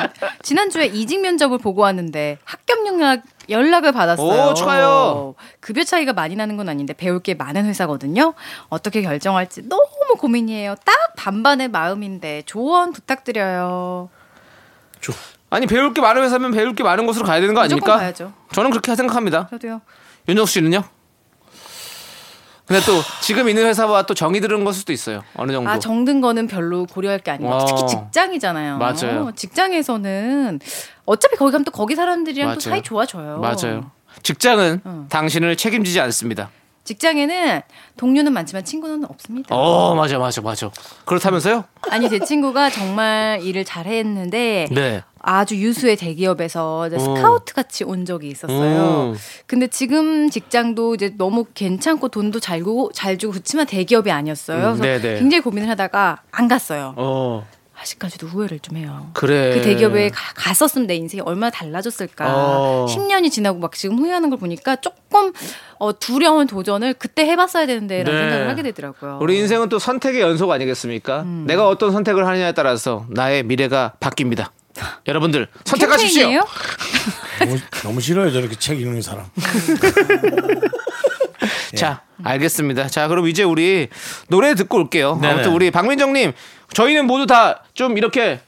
지난주에 0.42 0.86
이직 0.86 1.20
면접을 1.20 1.58
보고 1.58 1.82
왔는데 1.82 2.38
합격 2.44 2.84
연락, 2.86 3.22
연락을 3.48 3.92
받았어요. 3.92 4.50
오, 4.50 4.54
축하해요. 4.54 5.34
급여 5.60 5.84
차이가 5.84 6.12
많이 6.12 6.34
나는 6.34 6.56
건 6.56 6.68
아닌데 6.68 6.92
배울 6.92 7.20
게 7.20 7.34
많은 7.34 7.66
회사거든요. 7.66 8.34
어떻게 8.68 9.02
결정할지 9.02 9.62
너무 9.68 10.16
고민이에요. 10.18 10.74
딱 10.84 10.94
반반의 11.16 11.68
마음인데 11.68 12.42
조언 12.46 12.92
부탁드려요. 12.92 14.08
아니, 15.50 15.66
배울 15.66 15.92
게 15.92 16.00
많은 16.00 16.22
회사면 16.22 16.52
배울 16.52 16.74
게 16.74 16.82
많은 16.82 17.06
곳으로 17.06 17.24
가야 17.26 17.40
되는 17.40 17.54
거 17.54 17.60
아닙니까? 17.60 17.96
가야죠. 17.96 18.32
저는 18.52 18.70
그렇게 18.70 18.94
생각합니다. 18.94 19.48
저도요. 19.50 19.80
윤정수 20.28 20.52
씨는요? 20.52 20.84
근데 22.66 22.86
또 22.86 23.02
지금 23.20 23.48
있는 23.48 23.66
회사와 23.66 24.02
또 24.06 24.14
정이 24.14 24.40
들은 24.40 24.62
것일 24.62 24.78
수도 24.78 24.92
있어요. 24.92 25.24
어느 25.34 25.50
정도. 25.50 25.68
아, 25.68 25.80
정든 25.80 26.20
거는 26.20 26.46
별로 26.46 26.86
고려할 26.86 27.18
게 27.18 27.32
같아요. 27.32 27.58
특히 27.66 27.82
어. 27.82 27.86
직장이잖아요. 27.86 28.78
맞아요. 28.78 29.32
직장에서는 29.34 30.60
어차피 31.04 31.34
거기 31.34 31.50
가면 31.50 31.64
또 31.64 31.72
거기 31.72 31.96
사람들이랑 31.96 32.46
또 32.50 32.50
맞아요. 32.50 32.60
사이 32.60 32.82
좋아져요. 32.82 33.38
맞아요. 33.40 33.90
직장은 34.22 34.82
어. 34.84 35.06
당신을 35.10 35.56
책임지지 35.56 35.98
않습니다. 35.98 36.50
직장에는 36.90 37.62
동료는 37.96 38.33
많지만 38.33 38.64
친구는 38.64 39.05
없습니다. 39.05 39.55
어, 39.55 39.94
맞아, 39.94 40.18
맞아, 40.18 40.40
맞아. 40.40 40.70
그렇다면서요? 41.05 41.64
아니 41.88 42.09
제 42.09 42.18
친구가 42.18 42.70
정말 42.70 43.40
일을 43.44 43.64
잘했는데 43.64 44.66
네. 44.72 45.03
아주 45.20 45.55
유수의 45.55 45.94
대기업에서 45.96 46.88
이제 46.88 46.96
어. 46.96 46.98
스카우트 46.98 47.55
같이 47.55 47.85
온 47.85 48.05
적이 48.05 48.29
있었어요. 48.29 49.12
음. 49.12 49.18
근데 49.46 49.68
지금 49.68 50.31
직장도 50.31 50.96
이제 50.96 51.14
너무 51.16 51.44
괜찮고 51.55 52.09
돈도 52.09 52.40
잘 52.40 52.59
주고 52.59 52.90
잘 52.92 53.18
주고 53.18 53.35
그렇지만 53.35 53.66
대기업이 53.66 54.11
아니었어요. 54.11 54.72
음, 54.72 54.79
그래서 54.79 54.83
네네. 54.83 55.20
굉장히 55.20 55.42
고민을 55.42 55.68
하다가 55.68 56.22
안 56.33 56.48
갔어요. 56.48 56.94
어, 56.96 57.46
아직까지도 57.80 58.26
후회를 58.26 58.58
좀 58.58 58.76
해요. 58.76 59.10
그래. 59.14 59.54
그 59.54 59.62
대기업에 59.62 60.10
가, 60.10 60.32
갔었으면 60.34 60.86
내 60.86 60.94
인생이 60.96 61.22
얼마나 61.22 61.50
달라졌을까. 61.50 62.26
어. 62.28 62.86
10년이 62.88 63.30
지나고 63.30 63.58
막 63.58 63.72
지금 63.72 63.98
후회하는 63.98 64.28
걸 64.30 64.38
보니까 64.38 64.76
조금 64.76 65.32
어, 65.78 65.98
두려운 65.98 66.46
도전을 66.46 66.94
그때 66.94 67.24
해봤어야 67.26 67.66
되는데라는 67.66 68.12
네. 68.12 68.20
생각을 68.22 68.48
하게 68.50 68.62
되더라고요. 68.62 69.18
우리 69.22 69.38
인생은 69.38 69.70
또 69.70 69.78
선택의 69.78 70.20
연속 70.20 70.50
아니겠습니까? 70.50 71.22
음. 71.22 71.44
내가 71.46 71.68
어떤 71.68 71.92
선택을 71.92 72.26
하느냐에 72.26 72.52
따라서 72.52 73.06
나의 73.08 73.44
미래가 73.44 73.94
바뀝니다. 73.98 74.50
여러분들 75.08 75.48
선택하십시오. 75.64 76.28
캠페인이에요? 76.28 76.44
너무, 77.40 77.58
너무 77.82 78.00
싫어요 78.00 78.30
저렇게 78.30 78.56
책 78.56 78.80
읽는 78.80 79.02
사람. 79.02 79.26
자, 81.76 82.02
알겠습니다. 82.22 82.88
자, 82.88 83.09
그럼 83.09 83.28
이제 83.28 83.42
우리 83.42 83.88
노래 84.28 84.54
듣고 84.54 84.76
올게요. 84.78 85.16
네네. 85.20 85.33
아무튼 85.33 85.52
우리 85.52 85.70
박민정님, 85.70 86.33
저희는 86.72 87.06
모두 87.06 87.26
다 87.26 87.62
좀 87.74 87.96
이렇게 87.96 88.40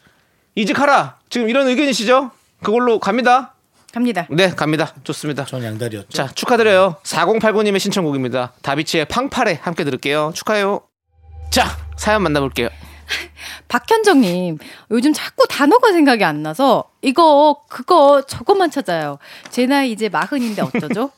이직하라. 0.54 1.18
지금 1.30 1.48
이런 1.48 1.66
의견이시죠? 1.68 2.30
그걸로 2.62 2.98
갑니다. 2.98 3.54
갑니다. 3.94 4.26
네, 4.30 4.50
갑니다. 4.50 4.94
좋습니다. 5.04 5.44
전 5.46 5.62
양다리였죠. 5.64 6.08
자, 6.10 6.26
축하드려요. 6.28 6.96
4089님의 7.02 7.78
신청곡입니다. 7.78 8.52
다비치의 8.62 9.06
팡파레 9.06 9.60
함께 9.62 9.84
들을게요. 9.84 10.32
축하해요. 10.34 10.80
자, 11.50 11.78
사연 11.96 12.22
만나볼게요. 12.22 12.68
박현정님, 13.68 14.58
요즘 14.90 15.12
자꾸 15.12 15.46
단어가 15.48 15.92
생각이 15.92 16.24
안 16.24 16.42
나서 16.42 16.84
이거 17.02 17.62
그거 17.68 18.22
저것만 18.26 18.70
찾아요. 18.70 19.18
제 19.50 19.66
나이 19.66 19.92
이제 19.92 20.08
마흔인데 20.08 20.62
어쩌죠? 20.62 21.10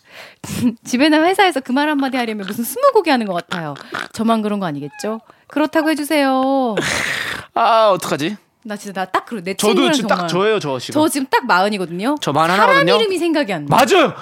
집에나 0.84 1.22
회사에서 1.22 1.60
그 1.60 1.72
말 1.72 1.88
한마디 1.88 2.16
하려면 2.16 2.46
무슨 2.46 2.62
스무고개 2.64 3.10
하는 3.10 3.26
것 3.26 3.34
같아요. 3.34 3.74
저만 4.12 4.42
그런 4.42 4.60
거 4.60 4.66
아니겠죠? 4.66 5.20
그렇다고 5.48 5.90
해주세요. 5.90 6.74
아, 7.54 7.90
어떡하지? 7.90 8.36
나 8.66 8.76
진짜 8.76 9.00
나 9.02 9.04
딱 9.10 9.26
그래 9.26 9.42
내 9.42 9.54
저도 9.54 9.90
지금 9.92 10.08
정말 10.08 10.18
딱 10.18 10.28
저예요, 10.28 10.58
저 10.58 10.78
지금. 10.78 10.94
저 11.00 11.08
지금 11.08 11.26
딱 11.30 11.44
마흔이거든요. 11.46 12.14
저만 12.20 12.48
사람 12.48 12.68
하나거든요. 12.70 12.96
이름이 12.96 13.18
생각이 13.18 13.52
안 13.52 13.66
나. 13.66 13.76
맞아요. 13.76 14.14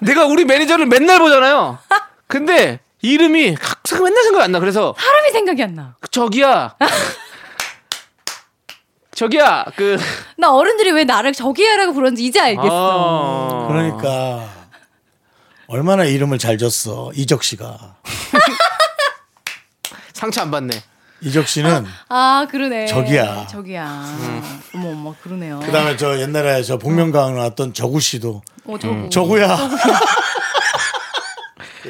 내가 0.00 0.26
우리 0.26 0.44
매니저를 0.44 0.86
맨날 0.86 1.18
보잖아요. 1.20 1.78
근데 2.26 2.80
이름이 3.02 3.54
각각 3.56 4.02
맨날 4.02 4.22
생각이 4.24 4.44
안 4.44 4.52
나. 4.52 4.60
그래서 4.60 4.94
사람이 4.98 5.30
생각이 5.30 5.62
안 5.62 5.74
나. 5.74 5.94
저기야. 6.10 6.74
저기야. 9.14 9.64
그 9.76 9.96
나 10.38 10.52
어른들이 10.52 10.90
왜 10.92 11.04
나를 11.04 11.32
저기야라고 11.32 11.94
부르는지 11.94 12.24
이제 12.24 12.38
알겠어. 12.40 12.68
어. 12.70 13.66
그러니까 13.68 14.46
얼마나 15.66 16.04
이름을 16.04 16.38
잘 16.38 16.58
줬어 16.58 17.10
이적 17.14 17.42
씨가. 17.42 17.96
상처 20.12 20.42
안 20.42 20.50
받네. 20.50 20.82
이적 21.22 21.48
씨는 21.48 21.86
아 22.10 22.46
그러네. 22.50 22.86
저기야. 22.86 23.46
저기야. 23.46 24.04
어머 24.74 24.90
어머 24.90 25.14
그러네요. 25.22 25.60
그다음에 25.60 25.96
저 25.96 26.20
옛날에 26.20 26.62
저 26.62 26.76
복면가왕 26.76 27.34
나왔던 27.36 27.72
저구 27.72 28.00
씨도 28.00 28.42
어, 28.66 28.78
저거. 28.78 29.08
저구야. 29.08 29.56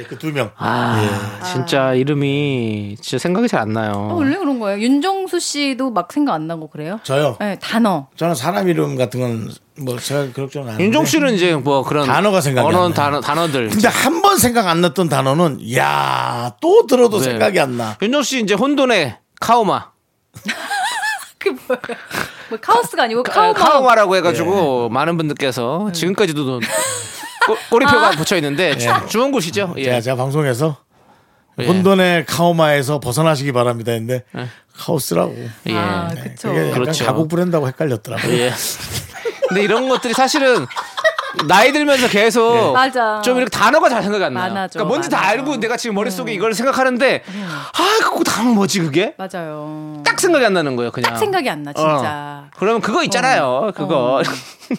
그두 0.04 0.32
명. 0.32 0.50
아, 0.56 1.40
진짜 1.52 1.94
이름이 1.94 2.96
진짜 3.00 3.18
생각이 3.22 3.48
잘 3.48 3.60
안 3.60 3.72
나요. 3.72 3.92
어, 3.94 4.14
원래 4.16 4.36
그런 4.36 4.58
거예요. 4.58 4.78
윤정수 4.80 5.40
씨도 5.40 5.90
막 5.90 6.12
생각 6.12 6.34
안 6.34 6.46
나고 6.46 6.68
그래요? 6.68 7.00
저요. 7.02 7.36
네, 7.40 7.58
단어. 7.60 8.08
저는 8.16 8.34
사람 8.34 8.68
이름 8.68 8.96
같은 8.96 9.20
건 9.20 9.48
뭐 9.78 9.98
제가 9.98 10.32
그렇게는 10.32 10.72
안. 10.72 10.80
윤종 10.80 11.04
씨는 11.04 11.34
이제 11.34 11.54
뭐 11.54 11.82
그런 11.84 12.06
단어가 12.06 12.40
생각이 12.40 12.66
언어 12.66 12.84
안 12.86 12.92
나요. 12.92 12.94
단어 12.94 13.20
단어들. 13.20 13.68
근데 13.68 13.88
한 13.88 14.22
번 14.22 14.38
생각 14.38 14.66
안 14.68 14.80
났던 14.80 15.10
단어는 15.10 15.58
야 15.76 16.54
또 16.62 16.86
들어도 16.86 17.18
네. 17.18 17.24
생각이 17.24 17.60
안 17.60 17.76
나. 17.76 17.96
윤종 18.00 18.22
씨 18.22 18.40
이제 18.42 18.54
혼돈의 18.54 19.18
카오마. 19.38 19.90
그게 21.38 21.50
뭐야? 21.68 21.80
뭐 22.48 22.58
카오스가 22.60 23.02
아니고 23.02 23.22
카오마. 23.22 23.52
카오마. 23.52 23.70
카오마라고 23.72 24.16
해 24.16 24.20
가지고 24.22 24.88
많은 24.88 25.16
분들께서 25.18 25.90
지금까지도 25.92 26.60
꼬- 27.46 27.56
꼬리표가 27.70 28.10
붙여 28.12 28.36
있는데 28.36 28.76
주원 29.08 29.32
곳이죠. 29.32 29.74
예. 29.78 29.84
제가, 29.84 30.00
제가 30.00 30.16
방송에서 30.16 30.76
예. 31.58 31.66
혼돈의 31.66 32.26
카오마에서 32.26 33.00
벗어나시기 33.00 33.52
바랍니다 33.52 33.92
했는데 33.92 34.24
카오스라고. 34.76 35.34
예. 35.68 35.74
아, 35.74 36.10
네, 36.14 36.22
그쵸. 36.22 36.48
그게 36.48 36.70
그렇죠. 36.70 37.04
가국 37.06 37.28
브랜드하고 37.28 37.66
헷갈렸더라고요. 37.68 38.32
예. 38.32 38.52
근데 39.48 39.62
이런 39.62 39.88
것들이 39.88 40.12
사실은 40.12 40.66
나이 41.48 41.72
들면서 41.72 42.08
계속 42.08 42.72
맞아. 42.72 43.20
좀 43.22 43.36
이렇게 43.36 43.50
단어가 43.50 43.88
잘 43.88 44.02
생각이 44.02 44.24
안 44.24 44.34
나요. 44.34 44.48
많아져, 44.48 44.78
그러니까 44.78 44.88
뭔지 44.88 45.10
다 45.10 45.18
많아져. 45.18 45.32
알고 45.32 45.56
내가 45.58 45.76
지금 45.76 45.94
머릿속에 45.94 46.32
이걸 46.32 46.54
생각하는데 46.54 47.22
아, 47.72 47.98
그거 48.02 48.24
단어 48.24 48.50
뭐지 48.50 48.80
그게? 48.80 49.14
맞아요. 49.18 50.02
딱 50.04 50.18
생각이 50.18 50.44
안 50.44 50.54
나는 50.54 50.76
거예요, 50.76 50.90
그냥. 50.90 51.12
딱 51.12 51.18
생각이 51.18 51.48
안 51.48 51.62
나, 51.62 51.72
진짜. 51.72 52.48
그러면 52.56 52.80
그거 52.80 53.02
있잖아요. 53.04 53.72
그거. 53.76 54.16
어. 54.16 54.22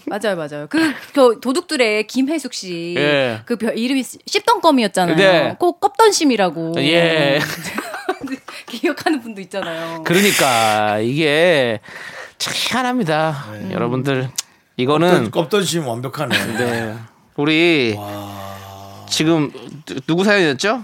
맞아요, 0.06 0.36
맞아요. 0.36 0.68
그, 0.70 0.94
그 1.14 1.40
도둑들의 1.40 2.08
김혜숙 2.08 2.54
씨. 2.54 2.96
예. 2.98 3.42
그 3.46 3.56
별, 3.56 3.78
이름이 3.78 4.04
씹던 4.04 4.62
껌이었잖아요. 4.62 5.16
네. 5.16 5.56
꼭 5.60 5.80
껍던심이라고. 5.80 6.74
예. 6.80 7.40
기억하는 8.68 9.22
분도 9.22 9.40
있잖아요. 9.42 10.04
그러니까 10.04 11.00
이게 11.00 11.80
참 12.38 12.54
희한합니다. 12.56 13.46
네. 13.54 13.72
여러분들 13.74 14.30
이거는 14.78 15.32
껍던 15.32 15.64
심 15.64 15.88
완벽하네. 15.88 16.38
네. 16.58 16.96
우리 17.36 17.96
지금 19.10 19.52
누- 19.86 20.00
누구 20.02 20.24
사연이었죠? 20.24 20.84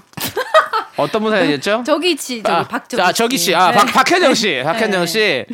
어떤 0.97 1.21
분 1.21 1.31
사연이었죠? 1.31 1.83
저기 1.85 2.15
씨, 2.17 2.41
저기 2.43 2.51
아, 2.55 2.63
박저기 2.67 3.01
아, 3.01 3.11
저기 3.11 3.37
씨. 3.37 3.53
아, 3.55 3.71
네. 3.71 3.77
박, 3.77 3.85
박현정 3.93 4.33
씨. 4.33 4.61
박현정 4.63 5.01
네. 5.01 5.05
씨. 5.07 5.45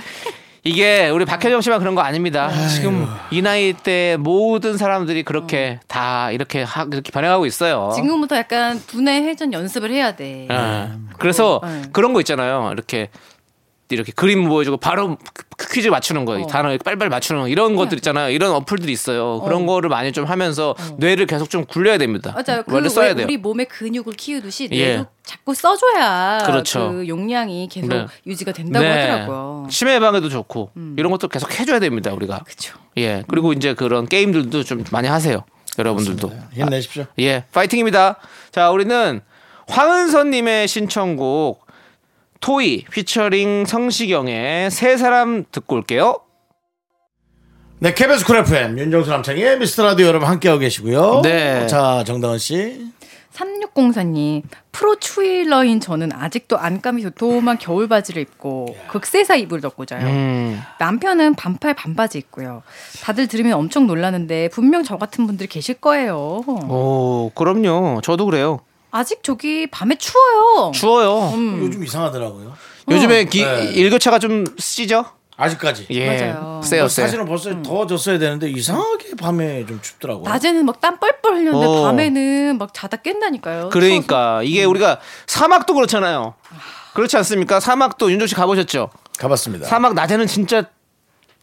이게 0.65 1.10
우리 1.10 1.23
박현정 1.25 1.62
씨만 1.62 1.80
그런 1.80 1.95
거 1.95 2.02
아닙니다. 2.02 2.49
지금 2.67 3.08
이 3.32 3.41
나이 3.41 3.71
때 3.73 4.17
모든 4.19 4.78
사람들이 4.78 5.23
그렇게 5.23 5.80
다 5.88 6.32
이렇게 6.32 6.63
하, 6.63 6.84
이렇게 6.84 7.12
변해가고 7.12 7.45
있어요. 7.45 7.91
지금부터 7.95 8.36
약간 8.38 8.82
두뇌 8.88 9.21
회전 9.23 9.54
연습을 9.54 9.89
해야 9.91 10.15
돼. 10.15 10.47
예. 10.52 10.89
그래서 11.17 11.62
네. 11.63 11.82
그런 11.93 12.13
거 12.13 12.19
있잖아요. 12.21 12.69
이렇게 12.73 13.10
이렇게 13.89 14.12
그림 14.12 14.47
보여주고 14.47 14.78
바로 14.78 15.17
그 15.58 15.73
퀴즈 15.73 15.88
맞추는 15.88 16.25
거, 16.25 16.45
단어 16.47 16.78
빨리빨리 16.78 17.10
맞추는 17.10 17.41
거 17.41 17.47
이런 17.47 17.75
것들 17.75 17.97
있잖아요. 17.97 18.30
이런 18.30 18.52
어플들이 18.52 18.91
있어요. 18.91 19.41
그런 19.41 19.65
거를 19.65 19.89
많이 19.89 20.12
좀 20.12 20.25
하면서 20.25 20.75
뇌를 20.97 21.25
계속 21.25 21.49
좀 21.49 21.65
굴려야 21.65 21.97
됩니다. 21.97 22.34
맞아요. 22.34 22.63
그 22.63 22.73
원래 22.73 22.88
써야 22.88 23.10
왜 23.10 23.15
돼요. 23.15 23.25
우리 23.25 23.38
몸의 23.38 23.67
근육을 23.67 24.13
키우듯이 24.13 24.69
예. 24.71 24.97
뇌도 24.97 25.08
자꾸 25.23 25.54
써줘야 25.54 26.39
그렇죠. 26.45 26.91
그 26.91 27.08
용량이 27.08 27.67
계속 27.69 27.89
네. 27.89 28.06
유지가 28.25 28.52
된다고 28.52 28.86
하더라고요. 28.86 29.63
음. 29.65 29.69
치매 29.69 29.95
예방에도 29.95 30.30
좋고 30.30 30.71
이런 30.97 31.12
것도 31.12 31.28
계속 31.28 31.60
해줘야 31.60 31.80
됩니다. 31.80 32.13
우리가. 32.13 32.39
그렇죠. 32.39 32.78
예. 32.97 33.23
그리고 33.28 33.54
이제 33.54 33.73
그런 33.73 34.08
게임들도 34.08 34.63
좀 34.63 34.84
많이 34.91 35.08
하세요. 35.08 35.43
여러분들도. 35.78 36.32
힘내십시오. 36.54 37.06
예, 37.19 37.45
파이팅입니다. 37.54 38.17
자, 38.52 38.69
우리는 38.71 39.21
황은선님의 39.67 40.67
신청곡 40.67 41.65
토이 42.39 42.86
피처링 42.91 43.65
성시경의 43.65 44.71
세 44.71 44.97
사람 44.97 45.45
듣고 45.52 45.75
올게요. 45.75 46.19
네, 47.80 47.93
KBS 47.93 48.25
쿨 48.25 48.38
FM 48.38 48.78
윤정수 48.78 49.10
남창의 49.10 49.60
미스터 49.60 49.84
라디오 49.84 50.08
여러분 50.08 50.28
함께하고 50.28 50.60
계시고요. 50.60 51.21
네. 51.23 51.65
자, 51.67 52.04
정다은 52.06 52.38
씨. 52.38 52.89
3604님, 53.34 54.41
프로 54.71 54.95
추일러인 54.97 55.80
저는 55.80 56.12
아직도 56.12 56.58
안감이 56.58 57.04
도톰한 57.04 57.58
겨울 57.60 57.88
바지를 57.88 58.21
입고 58.23 58.75
극세사 58.89 59.36
이불 59.36 59.62
덮고 59.62 59.86
자요. 59.86 60.06
음, 60.08 60.62
남편은 60.80 61.36
반팔 61.36 61.73
반바지 61.73 62.17
입고요. 62.17 62.63
다들 63.02 63.28
들으면 63.28 63.54
엄청 63.54 63.88
놀라는데 63.88 64.49
분명 64.49 64.84
저 64.84 64.97
같은 64.97 65.25
분들이 65.25 65.47
계실 65.47 65.75
거예요. 65.75 66.15
오, 66.47 67.32
그럼요. 67.34 68.02
저도 68.04 68.25
그래요. 68.25 68.60
아직 68.91 69.21
저기 69.23 69.67
밤에 69.67 69.95
추워요. 69.97 70.71
추워요. 70.73 71.32
음. 71.36 71.60
요즘 71.63 71.84
이상하더라고요. 71.84 72.54
요즘에 72.89 73.25
기, 73.25 73.43
네. 73.43 73.71
일교차가 73.73 74.19
좀 74.19 74.45
쓰죠? 74.58 75.06
아직까지. 75.38 75.88
예. 75.91 76.08
맞아요. 76.34 76.62
세요, 76.63 76.88
세. 76.89 77.04
사실은 77.04 77.25
벌써 77.25 77.62
더워졌어야 77.62 78.19
되는데 78.19 78.49
이상하게 78.49 79.15
밤에 79.15 79.65
좀 79.65 79.80
춥더라고요. 79.82 80.25
낮에는 80.28 80.65
막 80.65 80.82
땀 80.82 80.99
뻘뻘 80.99 81.34
흘렸는데 81.36 81.65
어. 81.65 81.84
밤에는 81.84 82.58
막 82.58 82.73
자다 82.73 82.97
깬다니까요. 82.97 83.69
그러니까 83.69 84.41
이게 84.43 84.65
우리가 84.65 84.99
사막도 85.28 85.73
그렇잖아요. 85.75 86.34
그렇지 86.93 87.15
않습니까? 87.17 87.60
사막도 87.62 88.12
윤조 88.12 88.28
씨 88.28 88.36
가보셨죠? 88.36 88.89
가봤습니다. 89.17 89.67
사막 89.67 89.93
낮에는 89.93 90.28
진짜 90.28 90.63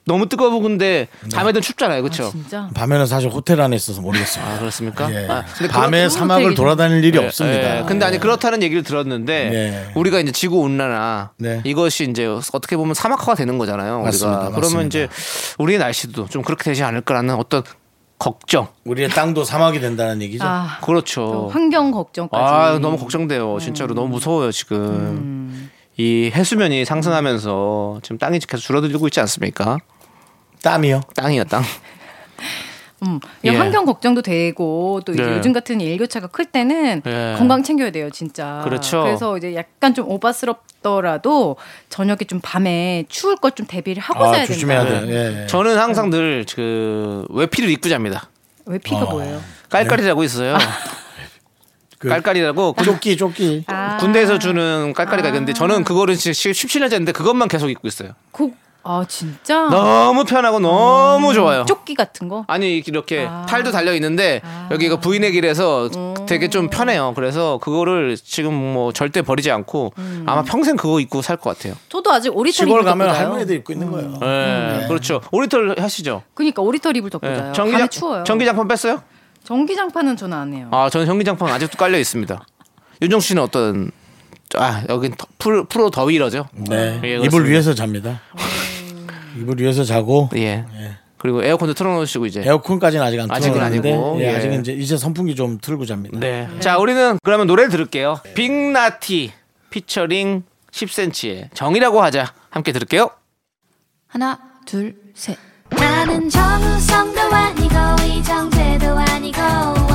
너무 0.08 0.28
뜨거워 0.28 0.60
근데 0.60 1.08
밤에는 1.34 1.60
춥잖아요. 1.60 2.08
추워서. 2.10 2.30
그렇죠? 2.32 2.38
아, 2.38 2.42
진짜. 2.42 2.70
밤에는 2.74 3.06
사실 3.06 3.28
호텔 3.28 3.60
안에 3.60 3.74
있어서 3.74 4.00
모르겠어요. 4.00 4.44
아, 4.44 4.58
그렇습니까? 4.60 5.12
예. 5.12 5.26
아, 5.28 5.44
근데 5.58 5.72
밤에 5.72 5.98
그런 5.98 6.10
사막을 6.10 6.54
돌아다닐 6.54 7.04
일이 7.04 7.18
예, 7.18 7.26
없습니다. 7.26 7.78
예. 7.80 7.84
근데 7.84 8.06
아니 8.06 8.18
그렇다는 8.18 8.62
얘기를 8.62 8.84
들었는데 8.84 9.50
네. 9.50 9.92
우리가 9.96 10.20
이제 10.20 10.30
지구 10.30 10.60
온난화 10.60 11.30
네. 11.38 11.60
이것이 11.64 12.08
이제 12.08 12.24
어떻게 12.26 12.76
보면 12.76 12.94
사막화가 12.94 13.34
되는 13.34 13.58
거잖아요. 13.58 14.00
맞습니다. 14.02 14.38
우리가 14.38 14.50
그러면 14.50 14.60
맞습니다. 14.84 14.86
이제 14.86 15.08
우리의 15.58 15.80
날씨도 15.80 16.28
좀 16.28 16.42
그렇게 16.42 16.62
되지 16.62 16.84
않을까라는 16.84 17.34
어떤 17.34 17.64
걱정. 18.18 18.68
우리의 18.84 19.08
땅도 19.10 19.42
사막이 19.42 19.80
된다는 19.80 20.22
얘기죠. 20.22 20.44
아, 20.46 20.78
또 20.80 20.86
그렇죠. 20.86 21.48
환경 21.52 21.90
걱정까지. 21.90 22.44
아 22.44 22.78
너무 22.78 22.96
걱정돼요. 22.96 23.58
진짜로 23.60 23.92
너무 23.94 24.08
무서워요 24.08 24.52
지금. 24.52 24.78
음. 24.78 25.70
이 25.98 26.30
해수면이 26.32 26.84
상승하면서 26.84 28.00
지금 28.02 28.18
땅이 28.18 28.38
계속 28.40 28.62
줄어들고 28.62 29.06
있지 29.08 29.18
않습니까? 29.20 29.78
땀이요. 30.70 31.00
땅이요 31.14 31.44
땅. 31.44 31.62
음, 33.02 33.20
예. 33.44 33.50
환경 33.50 33.84
걱정도 33.84 34.22
되고 34.22 35.00
또 35.04 35.12
이제 35.12 35.22
네. 35.22 35.36
요즘 35.36 35.52
같은 35.52 35.80
일교차가 35.80 36.28
클 36.28 36.46
때는 36.46 37.02
예. 37.06 37.34
건강 37.38 37.62
챙겨야 37.62 37.90
돼요, 37.90 38.08
진짜. 38.10 38.62
그렇죠. 38.64 39.02
그래서 39.02 39.36
이제 39.36 39.54
약간 39.54 39.92
좀 39.94 40.08
오바스럽더라도 40.10 41.56
저녁에 41.90 42.20
좀 42.26 42.40
밤에 42.42 43.04
추울 43.08 43.36
것 43.36 43.54
좀 43.54 43.66
대비를 43.66 44.02
하고 44.02 44.24
아, 44.24 44.32
자야 44.32 44.46
조심해야 44.46 44.84
된다. 44.84 45.00
돼요. 45.06 45.14
예, 45.14 45.42
예. 45.42 45.46
저는 45.46 45.78
항상 45.78 46.10
늘 46.10 46.44
그 46.54 47.24
외피를 47.30 47.70
입고 47.70 47.88
잡니다. 47.88 48.28
왜 48.64 48.78
피가 48.78 49.04
뭐예요? 49.04 49.40
깔깔이라고 49.68 50.24
있어요. 50.24 50.56
그 51.98 52.08
깔깔이라고 52.08 52.72
그 52.72 52.84
조끼 52.84 53.16
조끼. 53.16 53.62
아, 53.66 53.96
군대에서 53.98 54.38
주는 54.38 54.92
깔깔이가 54.94 55.28
있는데 55.28 55.52
저는 55.52 55.84
그거를 55.84 56.14
17년 56.14 56.90
됐는데 56.90 57.12
그것만 57.12 57.48
계속 57.48 57.68
입고 57.70 57.86
있어요. 57.88 58.10
그, 58.32 58.50
아 58.88 59.04
진짜. 59.08 59.62
너무 59.68 60.24
편하고 60.24 60.60
너무 60.60 61.34
좋아요. 61.34 61.64
조끼 61.66 61.94
같은 61.94 62.28
거. 62.28 62.44
아니 62.46 62.78
이렇게 62.78 63.26
아. 63.28 63.44
팔도 63.48 63.72
달려 63.72 63.92
있는데 63.94 64.40
여기가 64.70 65.00
V넥이라서 65.00 65.90
되게 66.26 66.48
좀 66.48 66.68
편해요. 66.70 67.12
그래서 67.16 67.58
그거를 67.58 68.16
지금 68.16 68.54
뭐 68.54 68.92
절대 68.92 69.22
버리지 69.22 69.50
않고 69.50 69.92
아마 70.26 70.42
평생 70.42 70.76
그거 70.76 71.00
입고 71.00 71.22
살 71.22 71.36
것 71.36 71.56
같아요. 71.56 71.74
저도 71.88 72.10
아직 72.12 72.34
오리털 72.36 72.66
시골 72.66 72.82
가면. 72.84 73.10
할머니들 73.10 73.56
입고 73.56 73.72
있는 73.72 73.90
거예요. 73.90 74.18
네, 74.20 74.86
그렇죠. 74.88 75.20
오리털 75.32 75.74
하시죠. 75.78 76.22
그러니까 76.34 76.62
오리털 76.62 76.96
이불 76.96 77.10
덮고 77.10 77.26
네. 77.26 77.36
자요. 77.36 77.52
전기장 77.52 77.78
밤에 77.80 77.88
추워요. 77.88 78.24
전기장판 78.24 78.68
뺐어요? 78.68 79.02
전기장판은 79.44 80.16
저는 80.16 80.36
안 80.36 80.52
해요. 80.54 80.68
아, 80.72 80.88
저는 80.90 81.06
전기장판 81.06 81.48
아직도 81.52 81.76
깔려 81.78 81.98
있습니다. 81.98 82.40
윤정 83.02 83.20
씨는 83.20 83.42
어떤 83.42 83.90
아 84.56 84.82
여긴 84.88 85.12
더- 85.16 85.26
프로, 85.38 85.64
프로 85.64 85.90
더위러죠? 85.90 86.46
네. 86.52 87.00
예, 87.04 87.16
이불. 87.18 87.46
위에서 87.48 87.74
잡니다. 87.74 88.20
이불 89.36 89.60
위에서 89.60 89.84
자고 89.84 90.28
예. 90.36 90.64
그리고 91.18 91.42
에어컨도 91.42 91.74
틀어놓으시고 91.74 92.26
이제. 92.26 92.42
에어컨까지는 92.44 93.04
아직 93.04 93.20
안 93.20 93.30
아직은 93.30 93.54
틀어놨는데 93.54 93.92
아니고, 93.92 94.16
예, 94.20 94.24
예. 94.32 94.36
아직은 94.36 94.60
이제 94.60 94.72
이제 94.72 94.96
선풍기 94.96 95.34
좀 95.34 95.58
틀고 95.60 95.86
잡니다. 95.86 96.18
네. 96.18 96.48
자, 96.60 96.78
우리는 96.78 97.18
그러면 97.22 97.46
노래 97.46 97.68
들을게요. 97.68 98.20
빅나티 98.34 99.32
피처링 99.70 100.44
10cm의 100.70 101.48
정이라고 101.54 102.02
하자. 102.02 102.32
함께 102.50 102.72
들을게요. 102.72 103.10
하나, 104.06 104.38
둘, 104.66 104.94
셋. 105.14 105.36
나는 105.70 106.28
정우성도 106.28 107.20
아니고 107.20 107.74
이정재도 108.04 108.86
아니고 108.98 109.85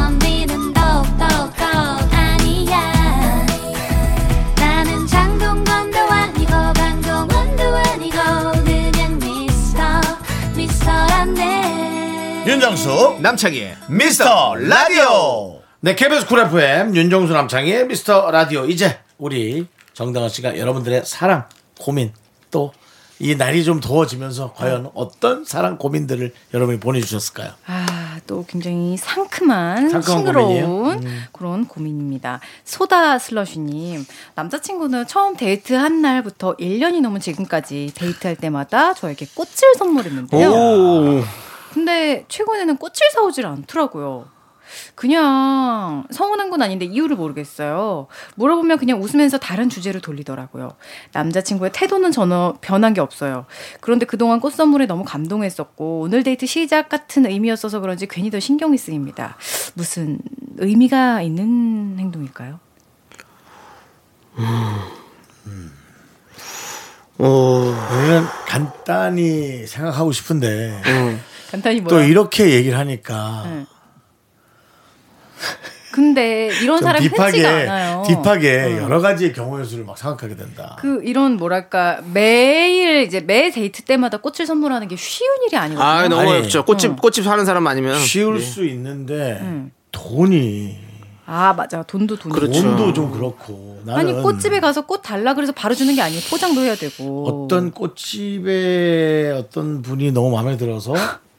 윤정수 12.46 13.20
남창희의 13.22 13.78
미스터 13.90 14.56
라디오. 14.56 15.62
네, 15.80 15.96
KBS 15.96 16.26
쿨 16.28 16.40
FM 16.40 16.96
윤정수 16.96 17.34
남창의 17.34 17.88
미스터 17.88 18.32
라디오. 18.32 18.66
이제 18.66 19.00
우리 19.18 19.68
정당원 19.94 20.30
씨가 20.30 20.58
여러분들의 20.58 21.04
사랑, 21.06 21.46
고민 21.80 22.12
또 22.50 22.72
이 23.22 23.36
날이 23.36 23.64
좀 23.64 23.80
더워지면서 23.80 24.54
과연 24.54 24.90
어떤 24.96 25.46
사랑 25.46 25.78
고민들을 25.78 26.34
여러분이 26.56 26.80
보내주셨을까요? 26.80 27.52
아, 27.68 28.20
또 28.26 28.44
굉장히 28.48 28.98
상큼한, 28.98 29.90
상큼한 29.92 30.18
싱그러운? 30.18 31.06
음. 31.06 31.24
그런 31.32 31.68
고민입니다. 31.68 32.40
소다 32.66 33.20
슬러시님, 33.20 34.08
남자친구는 34.34 35.06
처음 35.06 35.38
데이트한 35.38 36.02
날부터 36.02 36.56
1년이 36.58 37.02
넘은 37.02 37.20
지금까지 37.20 37.92
데이트할 37.94 38.38
때마다 38.38 38.96
저에게 38.96 39.28
꽃을 39.36 39.76
선물했는데요. 39.78 40.50
오. 40.50 41.24
근데 41.74 42.26
최근에는 42.28 42.78
꽃을 42.78 43.12
사오질 43.14 43.46
않더라고요. 43.46 44.28
그냥 44.96 46.06
서운한 46.12 46.50
건 46.50 46.62
아닌데 46.62 46.86
이유를 46.86 47.18
모르겠어요. 47.18 48.08
물어보면 48.36 48.78
그냥 48.78 49.02
웃으면서 49.02 49.38
다른 49.38 49.70
주제로 49.70 50.00
돌리더라고요. 50.00 50.72
남자친구의 51.14 51.72
태도는 51.74 52.12
전혀 52.12 52.56
변한 52.62 52.94
게 52.94 53.02
없어요. 53.02 53.46
그런데 53.82 54.06
그동안 54.06 54.40
꽃 54.40 54.54
선물에 54.54 54.86
너무 54.86 55.04
감동했었고 55.04 56.02
오늘 56.02 56.24
데이트 56.24 56.46
시작 56.46 56.90
같은 56.90 57.26
의미였어서 57.26 57.80
그런지 57.82 58.08
괜히 58.08 58.32
더 58.32 58.40
신경이 58.40 58.78
쓰입니다. 58.78 59.38
무슨 59.74 60.20
의미가 60.58 61.22
있는 61.22 61.98
행동일까요? 62.00 62.60
우리는 67.18 68.24
간단히 68.48 69.68
생각하고 69.68 70.12
싶은데 70.12 70.82
간단히 71.52 71.84
또 71.84 71.96
뭐야? 71.96 72.06
이렇게 72.06 72.52
얘기를 72.52 72.78
하니까 72.78 73.44
네. 73.46 73.66
근데 75.92 76.50
이런 76.62 76.78
좀 76.78 76.86
사람이 76.86 77.08
흔치가 77.08 77.32
딥하게 77.32 77.48
않아요. 77.68 78.04
딥하게 78.08 78.78
여러 78.78 79.02
가지의 79.02 79.34
경우의 79.34 79.66
수를 79.66 79.84
막 79.84 79.98
생각하게 79.98 80.38
된다. 80.38 80.78
그 80.80 81.02
이런 81.04 81.36
뭐랄까 81.36 82.00
매일 82.14 83.02
이제 83.04 83.20
매 83.20 83.52
데이트 83.52 83.82
때마다 83.84 84.18
꽃을 84.18 84.46
선물하는 84.48 84.88
게 84.88 84.96
쉬운 84.96 85.30
일이 85.46 85.58
아니거든요. 85.58 85.86
아, 85.86 86.08
너무 86.08 86.22
아니. 86.22 86.32
어렵죠. 86.32 86.64
꽃집 86.64 87.02
꽃집 87.02 87.26
사는 87.26 87.44
사람 87.46 87.68
아니면 87.68 88.00
쉬울 88.00 88.40
네. 88.40 88.46
수 88.46 88.66
있는데 88.66 89.40
음. 89.42 89.72
돈이 89.92 90.78
아 91.26 91.54
맞아 91.54 91.84
돈도 91.84 92.16
돈이. 92.18 92.34
그렇죠. 92.34 92.62
돈도 92.62 92.94
좀 92.94 93.12
그렇고 93.12 93.82
나는 93.86 94.00
아니 94.00 94.22
꽃집에 94.24 94.62
가서 94.62 94.86
꽃 94.86 95.02
달라 95.02 95.34
그래서 95.34 95.52
바로 95.52 95.76
주는 95.76 95.94
게 95.94 96.02
아니에요. 96.02 96.22
포장도 96.30 96.62
해야 96.62 96.76
되고. 96.76 97.26
어떤 97.46 97.72
꽃집에 97.72 99.32
어떤 99.38 99.82
분이 99.82 100.14
너무 100.14 100.32
마음에 100.32 100.56
들어서 100.56 100.94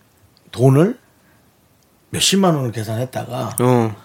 돈을 0.52 0.98
몇십만 2.10 2.54
원을 2.54 2.72
계산했다가 2.72 3.56
어. 3.60 3.96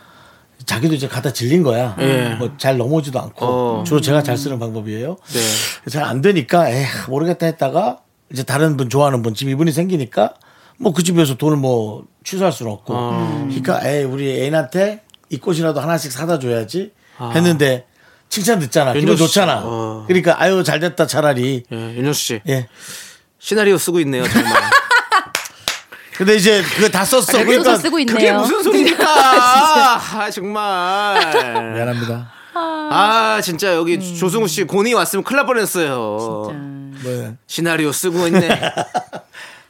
자기도 0.66 0.96
이제 0.96 1.08
갖다 1.08 1.32
질린 1.32 1.62
거야. 1.62 1.96
예. 2.00 2.36
뭐잘 2.40 2.78
넘어오지도 2.78 3.20
않고 3.20 3.46
어. 3.46 3.84
주로 3.86 4.02
제가 4.02 4.24
잘 4.24 4.38
쓰는 4.38 4.58
방법이에요. 4.60 5.18
네. 5.28 5.90
잘안 5.92 6.22
되니까 6.22 6.70
에 6.70 6.86
모르겠다 7.08 7.46
했다가 7.46 8.00
이제 8.32 8.44
다른 8.44 8.76
분 8.76 8.90
좋아하는 8.90 9.22
분 9.22 9.36
집 9.36 9.48
이분이 9.50 9.72
생기니까 9.72 10.34
뭐 10.80 10.94
그 10.94 11.04
집에서 11.04 11.36
돈을 11.36 11.58
뭐 11.58 12.06
취소할 12.24 12.52
수는 12.52 12.72
없고 12.72 12.94
그러니까 12.94 13.88
에 13.88 14.04
우리 14.04 14.30
애인한테 14.42 15.04
이 15.30 15.38
꽃이라도 15.38 15.80
하나씩 15.80 16.12
사다 16.12 16.40
줘야지 16.40 16.92
했는데 17.20 17.86
칭찬 18.30 18.60
듣잖아 18.60 18.94
기분. 18.94 19.16
좋잖아 19.16 19.62
어. 19.64 20.04
그러니까 20.08 20.42
아유 20.42 20.64
잘 20.64 20.80
됐다 20.80 21.08
차라리 21.08 21.64
예, 21.72 21.76
윤정수 21.96 22.20
씨. 22.22 22.42
예 22.48 22.68
시나리오 23.40 23.78
쓰고 23.78 24.00
있네요, 24.02 24.24
정말. 24.28 24.54
근데 26.18 26.36
이제 26.36 26.64
그거 26.64 26.90
다 26.90 27.06
썼어 27.06 27.22
소설 27.22 27.46
그러니까 27.46 27.76
쓰고 27.78 28.00
있네요. 28.00 28.16
그게 28.16 28.32
무슨 28.32 28.64
소리입니까? 28.64 29.06
아, 29.08 30.30
정말. 30.32 31.74
미안합니다 31.74 32.32
아, 32.56 33.40
진짜 33.44 33.76
여기 33.76 34.18
조승우 34.18 34.48
씨 34.48 34.64
곤이 34.64 34.94
왔으면 34.96 35.24
큰일 35.24 35.38
날 35.38 35.46
뻔했어요. 35.46 35.96
뭐 37.04 37.36
시나리오 37.46 37.92
쓰고 37.92 38.26
있네. 38.28 38.50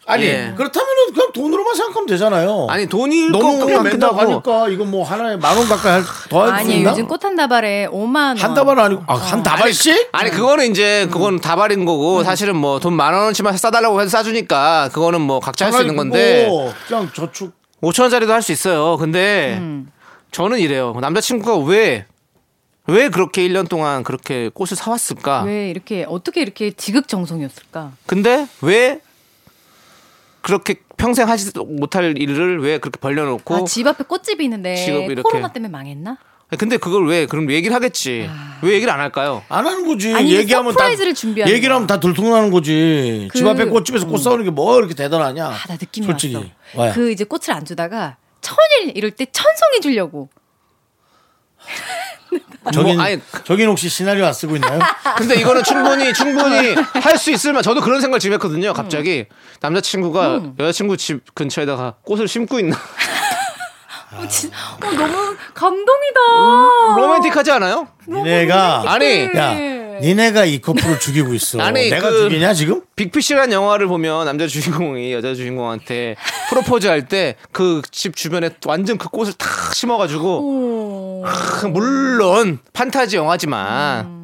아니 0.10 0.24
예. 0.24 0.54
그렇다면은 0.56 1.13
그냥 1.13 1.32
돈으로만 1.34 1.76
생각하면 1.76 2.08
되잖아요 2.08 2.67
아니, 2.70 2.88
것 2.88 2.98
너무 3.32 3.65
맨날 3.84 4.10
하고. 4.10 4.20
하니까 4.20 4.70
이거 4.70 4.86
뭐 4.86 5.04
하나에 5.04 5.36
만 5.36 5.58
원 5.58 5.67
가까이 5.67 6.02
더할 6.30 6.48
수 6.48 6.54
아니 6.56 6.78
있나? 6.78 6.91
요즘 6.91 7.08
꽃 7.08 7.24
한 7.26 7.36
다발에 7.36 7.88
5만 7.91 8.15
원. 8.15 8.38
한 8.38 8.54
다발 8.54 8.80
아니고 8.80 9.04
아, 9.08 9.15
한 9.15 9.43
다발씩? 9.43 10.10
아니 10.13 10.30
그거는 10.32 10.72
이제 10.72 11.08
그건 11.12 11.39
다발인 11.41 11.84
거고 11.86 12.24
사실은 12.24 12.56
뭐 12.56 12.80
돈 12.80 12.93
만 12.93 13.13
원어치만 13.13 13.58
싸달라고 13.58 14.00
해서 14.02 14.10
싸주니까 14.10 14.89
그거는 14.93 15.20
뭐 15.22 15.39
각자 15.41 15.65
할 15.65 15.74
수 15.74 15.82
있는 15.82 15.96
건데 15.98 16.46
그거 16.46 16.74
그냥 16.88 17.10
저축 17.13 17.54
5천 17.84 18.04
원짜리도 18.04 18.32
할 18.32 18.41
수 18.41 18.52
있어요. 18.54 18.96
근데 18.98 19.62
저는 20.32 20.60
이래요. 20.60 20.96
남자친구가 21.02 21.58
왜 21.70 22.06
왜 22.89 23.10
그렇게 23.10 23.46
1년 23.46 23.67
동안 23.67 24.02
그렇게 24.06 24.50
꽃을 24.54 24.78
사왔을까? 24.78 25.41
왜 25.43 25.70
이렇게 25.70 26.06
어떻게 26.08 26.41
이렇게 26.41 26.72
지극정성이었을까? 26.72 27.91
근데 28.06 28.48
왜 28.62 29.02
그렇게 30.47 30.75
평생 30.95 31.27
하지 31.27 31.51
못할 31.67 32.17
일을 32.17 32.62
왜 32.62 32.77
그렇게 32.77 32.97
벌려놓고 33.01 33.53
아, 33.53 33.63
집 33.65 33.86
앞에 33.86 34.05
꽃집이 34.05 34.41
있는데 34.45 34.77
지금 34.77 35.01
이렇게. 35.03 35.21
코로나 35.21 35.51
때문에 35.51 35.69
망했나? 35.69 36.17
근데 36.57 36.77
그걸 36.77 37.05
왜 37.05 37.25
그럼 37.25 37.51
얘기를 37.51 37.75
하겠지 37.75 38.29
왜 38.62 38.71
얘기를 38.71 38.93
안 38.93 39.01
할까요? 39.01 39.43
안 39.49 39.67
하는 39.67 39.86
거지. 39.86 40.13
아니, 40.13 40.33
얘기하면 40.33 40.71
surprise를 40.71 41.13
다 41.13 41.19
준비하는 41.19 41.53
얘기를 41.53 41.75
하면 41.75 41.86
다 41.88 41.99
들통나는 41.99 42.49
거지. 42.51 43.27
그- 43.29 43.38
집 43.38 43.45
앞에 43.45 43.65
꽃집에서 43.65 44.07
꽃 44.07 44.19
사오는 44.19 44.45
게 44.45 44.51
뭐 44.51 44.77
이렇게 44.77 44.93
대단하냐? 44.93 45.45
아, 45.47 45.51
나 45.67 45.73
느낌이 45.73 46.07
솔직히. 46.07 46.49
왔어. 46.73 46.95
그 46.95 47.12
이제 47.12 47.25
꽃을 47.25 47.51
안 47.51 47.65
주다가 47.65 48.15
천일 48.39 48.95
이럴 48.95 49.12
때 49.12 49.25
천송이 49.25 49.81
주려고. 49.81 50.29
저긴 52.73 52.95
뭐, 52.97 53.06
아니, 53.06 53.21
저긴 53.45 53.67
혹시 53.69 53.88
시나리오 53.88 54.25
안 54.25 54.34
쓰고 54.34 54.56
있나요? 54.58 54.80
근데 55.17 55.36
이거는 55.36 55.63
충분히 55.63 56.13
충분히 56.13 56.75
할 57.01 57.17
수 57.17 57.32
있을 57.32 57.53
만 57.53 57.63
저도 57.63 57.80
그런 57.82 58.01
생각을 58.01 58.19
지금 58.19 58.34
했거든요. 58.36 58.73
갑자기 58.73 59.25
남자친구가 59.62 60.41
여자친구 60.60 60.97
집 60.97 61.34
근처에다가 61.34 61.95
꽃을 62.03 62.27
심고 62.27 62.60
있나 62.60 62.75
어, 64.13 64.27
진- 64.27 64.51
어, 64.51 64.77
너무 64.91 65.36
감동이다. 65.53 66.19
로맨틱하지 66.97 67.51
않아요? 67.51 67.88
니네가 68.08 68.84
아니 68.88 69.25
야, 69.36 69.53
니네가 70.01 70.45
이 70.45 70.60
커플을 70.60 70.99
죽이고 70.99 71.33
있어. 71.33 71.60
아니, 71.63 71.89
내가 71.89 72.10
그- 72.10 72.29
죽이냐 72.29 72.53
지금? 72.53 72.81
빅피쉬라는 72.95 73.51
영화를 73.53 73.88
보면 73.88 74.25
남자 74.25 74.47
주인공이 74.47 75.13
여자 75.13 75.33
주인공한테 75.36 76.15
프로포즈 76.49 76.88
할 76.88 77.07
때 77.07 77.36
그 77.51 77.81
집 77.91 78.15
주변에 78.15 78.49
완전 78.65 78.97
그 78.97 79.07
꽃을 79.10 79.33
탁 79.33 79.73
심어가지고 79.75 81.23
크, 81.25 81.65
물론 81.67 82.60
판타지 82.73 83.15
영화지만 83.17 84.17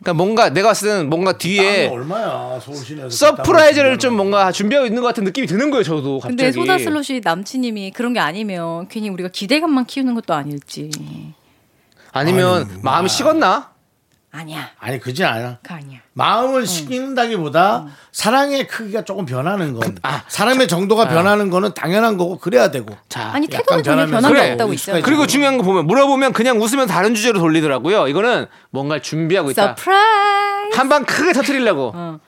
그러니까 0.00 0.12
뭔가 0.14 0.48
내가 0.50 0.72
때는 0.74 1.08
뭔가 1.10 1.36
뒤에 1.38 1.88
얼마야 1.88 2.60
서울 2.62 2.76
시내에서? 2.76 3.10
surprise를 3.10 3.98
좀 3.98 4.14
뭔가 4.16 4.52
준비하고 4.52 4.86
있는 4.86 5.00
것 5.02 5.08
같은 5.08 5.24
느낌이 5.24 5.46
드는 5.46 5.70
거예요 5.70 5.82
저도 5.82 6.20
갑자기 6.20 6.36
근데 6.36 6.52
소다 6.52 6.73
슬러시 6.73 7.20
남친님이 7.24 7.90
그런 7.92 8.12
게 8.12 8.20
아니면 8.20 8.86
괜히 8.88 9.08
우리가 9.08 9.28
기대감만 9.32 9.86
키우는 9.86 10.14
것도 10.14 10.34
아닐지. 10.34 10.90
아니면 12.12 12.68
아니, 12.70 12.80
마음이 12.82 13.08
식었나? 13.08 13.70
아니야. 14.38 14.70
아니 14.78 14.98
그지 15.00 15.24
않아. 15.24 15.58
그 15.62 15.74
아니야. 15.74 15.98
마음을 16.12 16.66
식는다기보다 16.66 17.86
사랑의 18.12 18.66
크기가 18.68 19.04
조금 19.04 19.26
변하는 19.26 19.74
건 19.74 19.96
아, 20.02 20.22
사람의 20.28 20.68
정도가 20.68 21.08
변하는 21.08 21.50
거는 21.50 21.74
당연한 21.74 22.16
거고 22.16 22.38
그래야 22.38 22.70
되고. 22.70 22.94
자 23.08 23.30
아니 23.32 23.46
태도는 23.48 23.82
전혀 23.82 23.96
변하면서 24.06 24.16
변한 24.16 24.32
게 24.32 24.38
그래. 24.40 24.52
없다고. 24.52 24.72
있어요. 24.72 25.02
그리고 25.02 25.26
중요한 25.26 25.56
거 25.58 25.64
보면 25.64 25.86
물어보면 25.86 26.32
그냥 26.32 26.60
웃으면 26.60 26.86
다른 26.86 27.14
주제로 27.14 27.38
돌리더라고요. 27.40 28.08
이거는 28.08 28.46
뭔가를 28.70 29.02
준비하고 29.02 29.50
있다. 29.50 29.74
surprise. 29.76 30.76
한 30.76 30.88
방 30.88 31.04
크게 31.04 31.32
터트리려고. 31.32 31.92
어. 31.94 32.18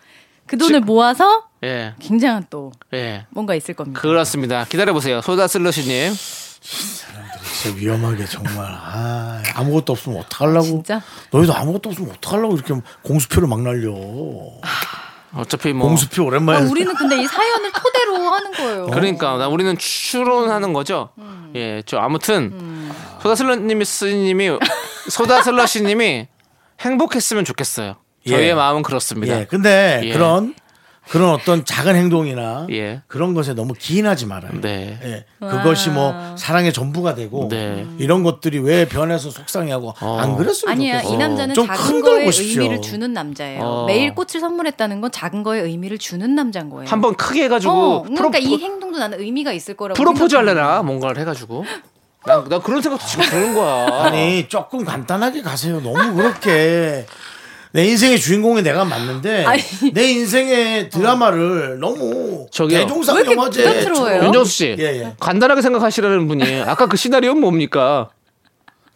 그 0.46 0.58
돈을 0.58 0.80
모아서 0.80 1.44
예, 1.62 1.94
굉장한 2.00 2.46
또 2.50 2.72
예. 2.92 3.26
뭔가 3.30 3.54
있을 3.54 3.74
겁니다. 3.74 4.00
그렇습니다. 4.00 4.64
기다려 4.68 4.92
보세요. 4.92 5.20
소다 5.20 5.46
슬러시님. 5.46 6.12
진짜 7.60 7.76
위험하게 7.76 8.24
정말 8.24 8.66
아, 8.66 9.42
아무것도 9.54 9.92
없으면 9.92 10.20
어떡하려고 10.20 10.64
진짜? 10.64 11.02
너희도 11.30 11.54
아무것도 11.54 11.90
없으면 11.90 12.12
어떡하려고 12.12 12.54
이렇게 12.54 12.74
공수표를 13.02 13.48
막 13.48 13.60
날려 13.60 13.92
어차피 15.34 15.72
뭐 15.72 15.86
공수표 15.88 16.22
아, 16.22 16.26
오랜만에. 16.26 16.68
우리는 16.68 16.92
근데 16.94 17.20
이 17.22 17.26
사연을 17.26 17.70
토대로 17.72 18.16
하는 18.30 18.52
거예요. 18.52 18.86
그러니까 18.86 19.36
나 19.36 19.48
우리는 19.48 19.76
추론하는 19.76 20.72
거죠. 20.72 21.10
음. 21.18 21.52
예, 21.54 21.82
저 21.86 21.98
아무튼 21.98 22.90
소다슬러님이 23.22 23.84
쓰님이 23.84 24.58
소다슬러시님이 25.08 26.28
행복했으면 26.80 27.44
좋겠어요. 27.44 27.96
저희의 28.26 28.48
예. 28.48 28.54
마음은 28.54 28.82
그렇습니다. 28.82 29.40
예, 29.40 29.44
근데 29.44 30.00
예. 30.04 30.12
그런 30.12 30.54
그런 31.08 31.30
어떤 31.30 31.64
작은 31.64 31.96
행동이나 31.96 32.66
예. 32.70 33.02
그런 33.08 33.34
것에 33.34 33.52
너무 33.54 33.72
기인하지 33.76 34.26
말아요. 34.26 34.60
네. 34.60 34.98
예, 35.02 35.24
그것이 35.40 35.90
뭐 35.90 36.36
사랑의 36.36 36.72
전부가 36.72 37.14
되고 37.14 37.48
네. 37.48 37.84
이런 37.98 38.22
것들이 38.22 38.58
왜 38.60 38.86
변해서 38.86 39.30
속상해하고 39.30 39.94
안 39.98 40.36
그랬으면 40.36 40.72
아니야, 40.72 41.00
좋겠어. 41.00 41.14
이 41.14 41.18
남자는 41.18 41.54
좀 41.54 41.66
작은 41.66 41.82
큰걸 41.84 42.12
거에 42.18 42.24
보십시오. 42.26 42.62
의미를 42.62 42.82
주는 42.82 43.12
남자예요. 43.12 43.60
어. 43.60 43.86
매일 43.86 44.14
꽃을 44.14 44.40
선물했다는 44.40 45.00
건 45.00 45.10
작은 45.10 45.42
거에 45.42 45.60
의미를 45.60 45.98
주는 45.98 46.32
남자인 46.34 46.70
거예요. 46.70 46.88
한번 46.88 47.16
크게 47.16 47.44
해가지고 47.44 47.72
어, 47.72 48.02
그러니까 48.02 48.38
프로, 48.38 48.38
이 48.38 48.58
행동도 48.62 48.98
나는 48.98 49.18
의미가 49.20 49.52
있을 49.52 49.74
거라고. 49.74 49.96
프로포즈 49.96 50.28
생각합니다. 50.36 50.62
할래나 50.62 50.82
뭔가를 50.82 51.18
해가지고 51.22 51.64
나, 52.26 52.44
나 52.44 52.60
그런 52.60 52.82
생각도 52.82 53.06
지금 53.06 53.24
드는 53.24 53.54
거야. 53.54 54.04
아니 54.04 54.48
조금 54.48 54.84
간단하게 54.84 55.42
가세요. 55.42 55.80
너무 55.80 56.14
그렇게 56.14 57.06
내 57.72 57.84
인생의 57.84 58.18
주인공이 58.18 58.62
내가 58.62 58.84
맞는데 58.84 59.44
아니. 59.44 59.62
내 59.92 60.10
인생의 60.10 60.90
드라마를 60.90 61.78
너무 61.78 62.48
저기요. 62.50 62.78
대종상 62.80 63.14
왜 63.16 63.20
이렇게 63.22 63.36
영화제? 63.36 63.64
윤정수 64.24 64.50
씨 64.50 64.76
예, 64.78 64.84
예. 64.84 65.14
간단하게 65.20 65.62
생각하시라는 65.62 66.26
분이 66.26 66.62
아까 66.62 66.86
그 66.86 66.96
시나리오 66.96 67.34
는 67.34 67.40
뭡니까? 67.40 68.10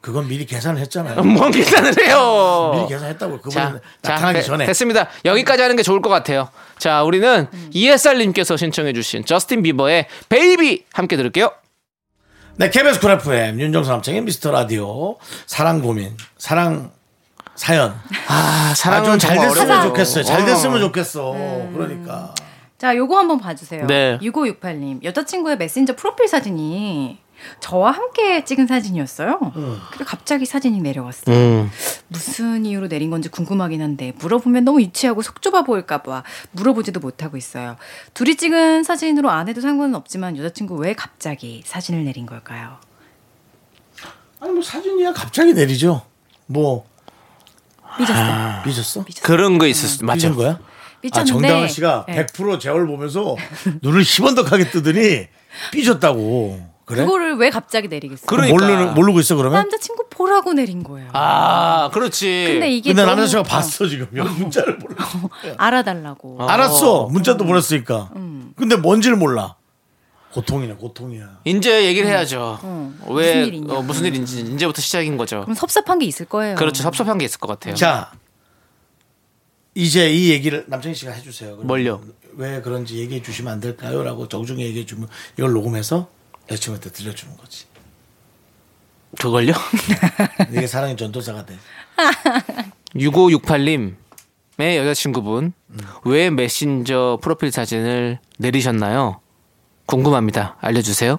그건 0.01 0.29
미리 0.29 0.45
계산을 0.45 0.81
했잖아요. 0.83 1.23
뭔 1.23 1.51
계산을 1.51 1.95
해요? 2.05 2.73
미리 2.75 2.89
계산했다고 2.89 3.49
자, 3.49 3.81
자 4.03 4.13
나타나기 4.13 4.41
되- 4.41 4.45
전에 4.45 4.67
됐습니다. 4.67 5.09
여기까지 5.25 5.63
하는 5.63 5.77
게 5.77 5.83
좋을 5.83 6.03
것 6.03 6.11
같아요. 6.11 6.51
자, 6.79 7.03
우리는 7.05 7.47
이햇살님께서 7.73 8.57
신청해주신 8.59 9.25
저스틴 9.25 9.63
비버의 9.63 10.07
베이비 10.29 10.85
함께 10.93 11.17
들을게요. 11.17 11.51
네, 12.57 12.69
KBS 12.71 13.01
쿨 13.01 13.13
FM 13.13 13.59
윤정수 13.61 13.91
남창의 13.91 14.21
미스터 14.23 14.51
라디오 14.51 15.17
사랑 15.47 15.81
고민 15.81 16.15
사랑 16.37 16.93
사연 17.57 17.91
아, 18.29 18.71
아, 18.71 18.75
사랑은 18.75 19.05
좀잘 19.13 19.37
정말 19.37 19.49
됐으면 19.49 19.71
어려워요. 19.71 19.89
좋겠어요. 19.89 20.25
잘 20.25 20.41
어. 20.43 20.45
됐으면 20.45 20.81
좋겠어. 20.81 21.33
그러니까 21.73 22.35
자, 22.79 22.97
요거 22.97 23.17
한번 23.17 23.39
봐주세요. 23.39 23.87
네. 23.87 24.19
6568님. 24.21 25.03
여자친구의 25.05 25.57
메신저 25.57 25.97
프로필 25.97 26.29
사진이 26.29 27.19
저와 27.61 27.93
함께 27.93 28.45
찍은 28.45 28.67
사진이었어요. 28.67 29.39
그리고 29.91 30.05
갑자기 30.05 30.45
사진이 30.47 30.81
내려왔어요. 30.81 31.35
음. 31.35 31.71
무슨 32.09 32.65
이유로 32.67 32.89
내린 32.89 33.11
건지 33.11 33.29
궁금하긴 33.29 33.81
한데 33.83 34.13
물어보면 34.19 34.65
너무 34.65 34.81
유치하고 34.83 35.23
속 35.23 35.41
좁아 35.43 35.63
보일까봐 35.63 36.25
물어보지도 36.53 37.01
못하고 37.01 37.37
있어요. 37.37 37.77
둘이 38.13 38.37
찍은 38.37 38.83
사진으로 38.85 39.31
안 39.31 39.49
해도 39.49 39.61
상관은 39.61 39.95
없지만 39.95 40.37
여자친구 40.37 40.75
왜 40.77 40.95
갑자기 40.95 41.63
사진을 41.65 42.05
내린 42.05 42.27
걸까요? 42.27 42.77
아니 44.41 44.53
뭐 44.53 44.63
사진이야 44.63 45.13
갑자기 45.13 45.55
내리죠. 45.55 46.03
뭐 46.47 46.87
삐졌어. 47.99 48.21
아, 48.21 48.63
삐졌어? 48.63 49.05
그런 49.23 49.59
거 49.59 49.67
있었어. 49.67 50.05
맞죠? 50.05 50.29
삐진 50.29 50.35
거야? 50.37 50.51
아 50.53 50.99
삐쳤는데 51.03 51.49
정다은 51.49 51.69
씨가 51.69 52.07
네. 52.09 52.27
100% 52.27 52.59
제어를 52.61 52.87
보면서 52.87 53.37
눈을 53.83 54.03
희번덕하게 54.03 54.71
뜨더니 54.71 55.27
삐졌다고. 55.73 56.75
그래? 56.87 57.05
그거를 57.05 57.37
왜 57.37 57.49
갑자기 57.51 57.89
내리겠어요? 57.89 58.27
그러니까. 58.27 58.53
모르는 58.53 58.95
모르고 58.95 59.21
있어 59.21 59.37
그러면? 59.37 59.59
남자친구 59.61 60.05
보라고 60.11 60.53
내린 60.53 60.83
거예요. 60.83 61.09
아, 61.15 61.89
그렇지. 61.95 62.45
근데 62.53 62.71
이게 62.71 62.91
근데 62.91 63.03
너무- 63.05 63.17
남자친구가 63.17 63.49
어, 63.49 63.57
봤어 63.57 63.87
지금 63.87 64.07
여기 64.17 64.29
문자를 64.39 64.77
모르. 64.79 64.95
알아달라고. 65.57 66.39
알았어 66.47 67.07
문자도 67.11 67.45
보냈으니까. 67.47 68.11
음. 68.17 68.53
근데 68.57 68.77
뭔지를 68.77 69.17
몰라. 69.17 69.57
고통이네 70.35 70.75
고통이야. 70.75 71.43
이제 71.45 71.85
얘기를 71.87 72.09
해야죠. 72.09 72.59
음. 72.65 72.99
왜 73.11 73.35
무슨 73.35 73.47
일이냐. 73.47 73.73
어, 73.73 73.83
무슨 73.83 74.05
일인지 74.07 74.41
이제부터 74.41 74.83
시작인 74.83 75.17
거죠. 75.17 75.43
그럼 75.43 75.55
섭섭한 75.55 76.01
게 76.01 76.07
있을 76.07 76.27
거예요. 76.27 76.57
그렇죠. 76.57 76.83
섭섭한 76.83 77.19
게 77.19 77.25
있을 77.25 77.39
것 77.39 77.47
같아요. 77.47 77.75
자 77.77 78.11
이제 79.77 80.11
이 80.11 80.31
얘기를 80.31 80.65
남창희 80.67 80.95
씨가 80.97 81.13
해주세요. 81.13 81.57
뭘요? 81.59 82.01
왜 82.33 82.61
그런지 82.61 82.99
얘기해 82.99 83.23
주시면 83.23 83.53
안 83.53 83.61
될까요?라고 83.61 84.27
정중히 84.27 84.65
얘기해 84.65 84.87
주면 84.87 85.09
이걸 85.39 85.53
녹음해서 85.53 86.09
여자친구한테 86.51 86.91
들려주는 86.91 87.37
거지. 87.37 87.67
그걸요? 89.21 89.53
이게 90.51 90.67
사랑의 90.67 90.97
전도사가 90.97 91.47
돼. 91.47 91.57
6568님의 92.97 94.77
여자친구분 94.77 95.53
왜 96.05 96.31
메신저 96.31 97.19
프로필 97.23 97.53
사진을 97.53 98.19
내리셨나요? 98.39 99.21
궁금합니다. 99.87 100.57
알려주세요. 100.61 101.19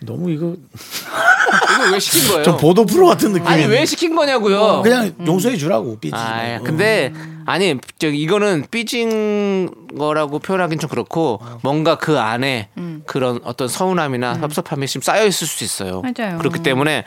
너무 0.00 0.30
이거 0.30 0.54
이거 0.54 1.92
왜 1.92 1.98
시킨 1.98 2.28
거예요? 2.28 2.42
좀 2.42 2.56
보도 2.58 2.84
프로 2.84 3.06
같은 3.06 3.32
느낌이. 3.32 3.48
아니 3.48 3.64
왜 3.64 3.86
시킨 3.86 4.14
거냐고요? 4.14 4.82
그냥 4.82 5.14
용서해 5.26 5.56
주라고 5.56 5.98
삐지. 5.98 6.14
아, 6.14 6.60
근데 6.62 7.12
아니 7.46 7.78
저 7.98 8.08
이거는 8.08 8.66
삐진 8.70 9.70
거라고 9.98 10.40
표현하긴 10.40 10.78
좀 10.78 10.90
그렇고 10.90 11.40
뭔가 11.62 11.96
그 11.96 12.18
안에 12.18 12.68
그런 13.06 13.40
어떤 13.44 13.68
서운함이나 13.68 14.34
섭섭함이 14.40 14.86
지금 14.88 15.00
쌓여 15.02 15.26
있을 15.26 15.46
수 15.46 15.64
있어요. 15.64 16.02
맞아요. 16.02 16.38
그렇기 16.38 16.62
때문에 16.62 17.04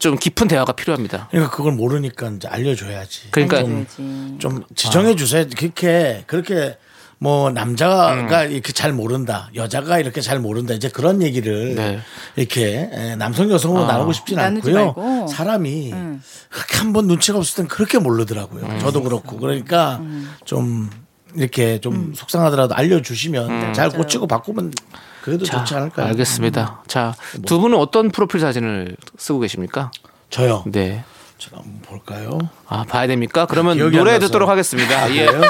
좀 0.00 0.16
깊은 0.18 0.48
대화가 0.48 0.72
필요합니다. 0.72 1.28
그러니까 1.30 1.54
그걸 1.54 1.72
모르니까 1.74 2.30
이제 2.30 2.48
알려줘야지. 2.48 3.30
그러니까 3.30 3.58
알려줘야지. 3.58 4.36
좀 4.40 4.64
지정해 4.74 5.14
주세요. 5.14 5.44
그렇게 5.56 6.24
그렇게 6.26 6.78
뭐 7.22 7.50
남자가 7.50 8.14
음. 8.46 8.50
이렇게 8.50 8.72
잘 8.72 8.94
모른다, 8.94 9.50
여자가 9.54 9.98
이렇게 9.98 10.22
잘 10.22 10.40
모른다. 10.40 10.72
이제 10.72 10.88
그런 10.88 11.20
얘기를 11.20 11.74
네. 11.74 12.00
이렇게 12.34 12.88
에, 12.90 13.14
남성 13.14 13.50
여성으로 13.50 13.84
나누고 13.84 14.14
싶진 14.14 14.38
않고요. 14.38 14.74
말고. 14.74 15.26
사람이 15.28 15.92
그렇게 16.48 16.78
한번 16.78 17.06
눈치가 17.06 17.36
없을 17.36 17.56
땐 17.56 17.68
그렇게 17.68 17.98
모르더라고요. 17.98 18.64
음. 18.64 18.78
저도 18.78 19.02
그렇고 19.02 19.36
그러니까 19.36 20.00
좀 20.46 20.88
이렇게 21.34 21.78
좀 21.80 21.94
음. 21.94 22.12
속상하더라도 22.16 22.74
알려주시면 22.74 23.50
음. 23.50 23.72
잘 23.74 23.90
고치고 23.90 24.26
바꾸면 24.26 24.72
그래도 25.22 25.44
좋지 25.44 25.74
않을까요? 25.74 26.06
음. 26.06 26.10
알겠습니다. 26.12 26.84
자, 26.86 27.14
두 27.44 27.60
분은 27.60 27.76
어떤 27.76 28.10
프로필 28.10 28.40
사진을 28.40 28.96
쓰고 29.18 29.40
계십니까? 29.40 29.90
저요. 30.30 30.64
네. 30.66 31.04
제가 31.40 31.56
한번 31.56 31.80
볼까요? 31.82 32.38
아, 32.68 32.84
봐야 32.86 33.06
됩니까? 33.06 33.46
그러면 33.46 33.78
노래. 33.78 34.18
듣도록 34.18 34.48
하겠습니다. 34.48 35.10
예. 35.14 35.24
그래요? 35.26 35.42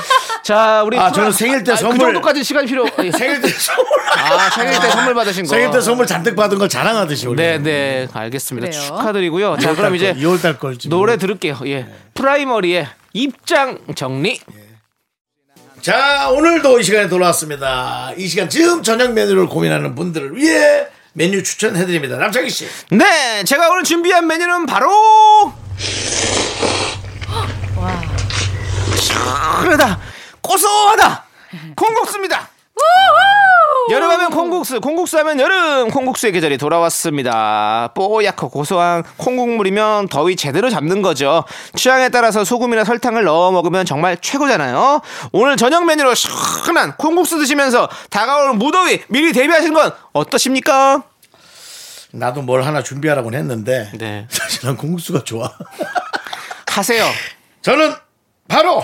자, 0.44 0.82
우리 0.84 0.96
아, 0.96 1.06
프로- 1.10 1.14
저는 1.16 1.32
생일 1.32 1.64
때 1.64 1.72
아, 1.72 1.76
선물- 1.76 1.98
그 1.98 2.04
정도까지 2.04 2.44
시간이 2.44 2.66
필요. 2.68 2.84
예. 3.02 3.10
생일 3.10 3.40
때 3.40 3.48
선물 3.48 3.86
아, 4.16 4.50
생일 4.50 4.80
때 4.80 4.88
선물 4.90 5.14
받으신 5.14 5.44
거. 5.44 5.48
생일 5.50 5.70
때 5.72 5.80
선물 5.80 6.06
잔뜩 6.06 6.36
받은 6.36 6.58
걸 6.58 6.68
자랑하듯이 6.68 7.26
우리. 7.26 7.36
네, 7.42 7.58
네. 7.58 8.08
알겠습니다. 8.12 8.68
그래요. 8.68 8.80
축하드리고요. 8.82 9.56
자, 9.60 9.74
그럼 9.74 9.96
이제 9.96 10.14
2월 10.14 10.40
달 10.40 10.58
걸지. 10.58 10.88
노래 10.88 11.16
들을게요. 11.16 11.58
예. 11.66 11.86
프라이머리의 12.14 12.86
입장 13.12 13.78
정리. 13.96 14.40
자, 15.82 16.28
오늘도 16.30 16.78
이 16.78 16.82
시간에 16.84 17.08
돌아왔습니다. 17.08 18.12
이 18.16 18.26
시간 18.28 18.48
지금 18.48 18.82
저녁 18.82 19.12
메뉴를 19.12 19.46
고민하는 19.46 19.94
분들을 19.94 20.36
위해 20.36 20.86
메뉴 21.14 21.42
추천해드립니다. 21.42 22.16
남창희 22.16 22.48
씨. 22.50 22.68
네, 22.90 23.42
제가 23.44 23.68
오늘 23.70 23.82
준비한 23.82 24.26
메뉴는 24.26 24.66
바로 24.66 24.88
와. 27.76 28.00
그러다 29.62 29.98
고소하다 30.40 31.24
콩국수입니다. 31.76 32.48
여름하면 33.90 34.30
콩국수, 34.30 34.80
콩국수 34.80 35.18
하면 35.18 35.40
여름 35.40 35.90
콩국수의 35.90 36.32
계절이 36.32 36.58
돌아왔습니다. 36.58 37.90
뽀얗고 37.94 38.48
고소한 38.50 39.02
콩국물이면 39.16 40.08
더위 40.08 40.36
제대로 40.36 40.70
잡는 40.70 41.02
거죠. 41.02 41.44
취향에 41.74 42.08
따라서 42.08 42.44
소금이나 42.44 42.84
설탕을 42.84 43.24
넣어 43.24 43.50
먹으면 43.50 43.84
정말 43.86 44.16
최고잖아요. 44.20 45.00
오늘 45.32 45.56
저녁 45.56 45.86
메뉴로 45.86 46.14
시원한 46.14 46.96
콩국수 46.96 47.38
드시면서 47.38 47.88
다가오는 48.10 48.58
무더위 48.58 49.02
미리 49.08 49.32
대비하신 49.32 49.74
건 49.74 49.92
어떠십니까? 50.12 51.02
나도 52.12 52.42
뭘 52.42 52.62
하나 52.62 52.82
준비하라고 52.82 53.32
했는데. 53.32 53.90
네. 53.98 54.26
사실 54.30 54.60
난 54.66 54.76
공국수가 54.76 55.24
좋아. 55.24 55.50
하세요. 56.68 57.04
저는 57.62 57.94
바로 58.48 58.82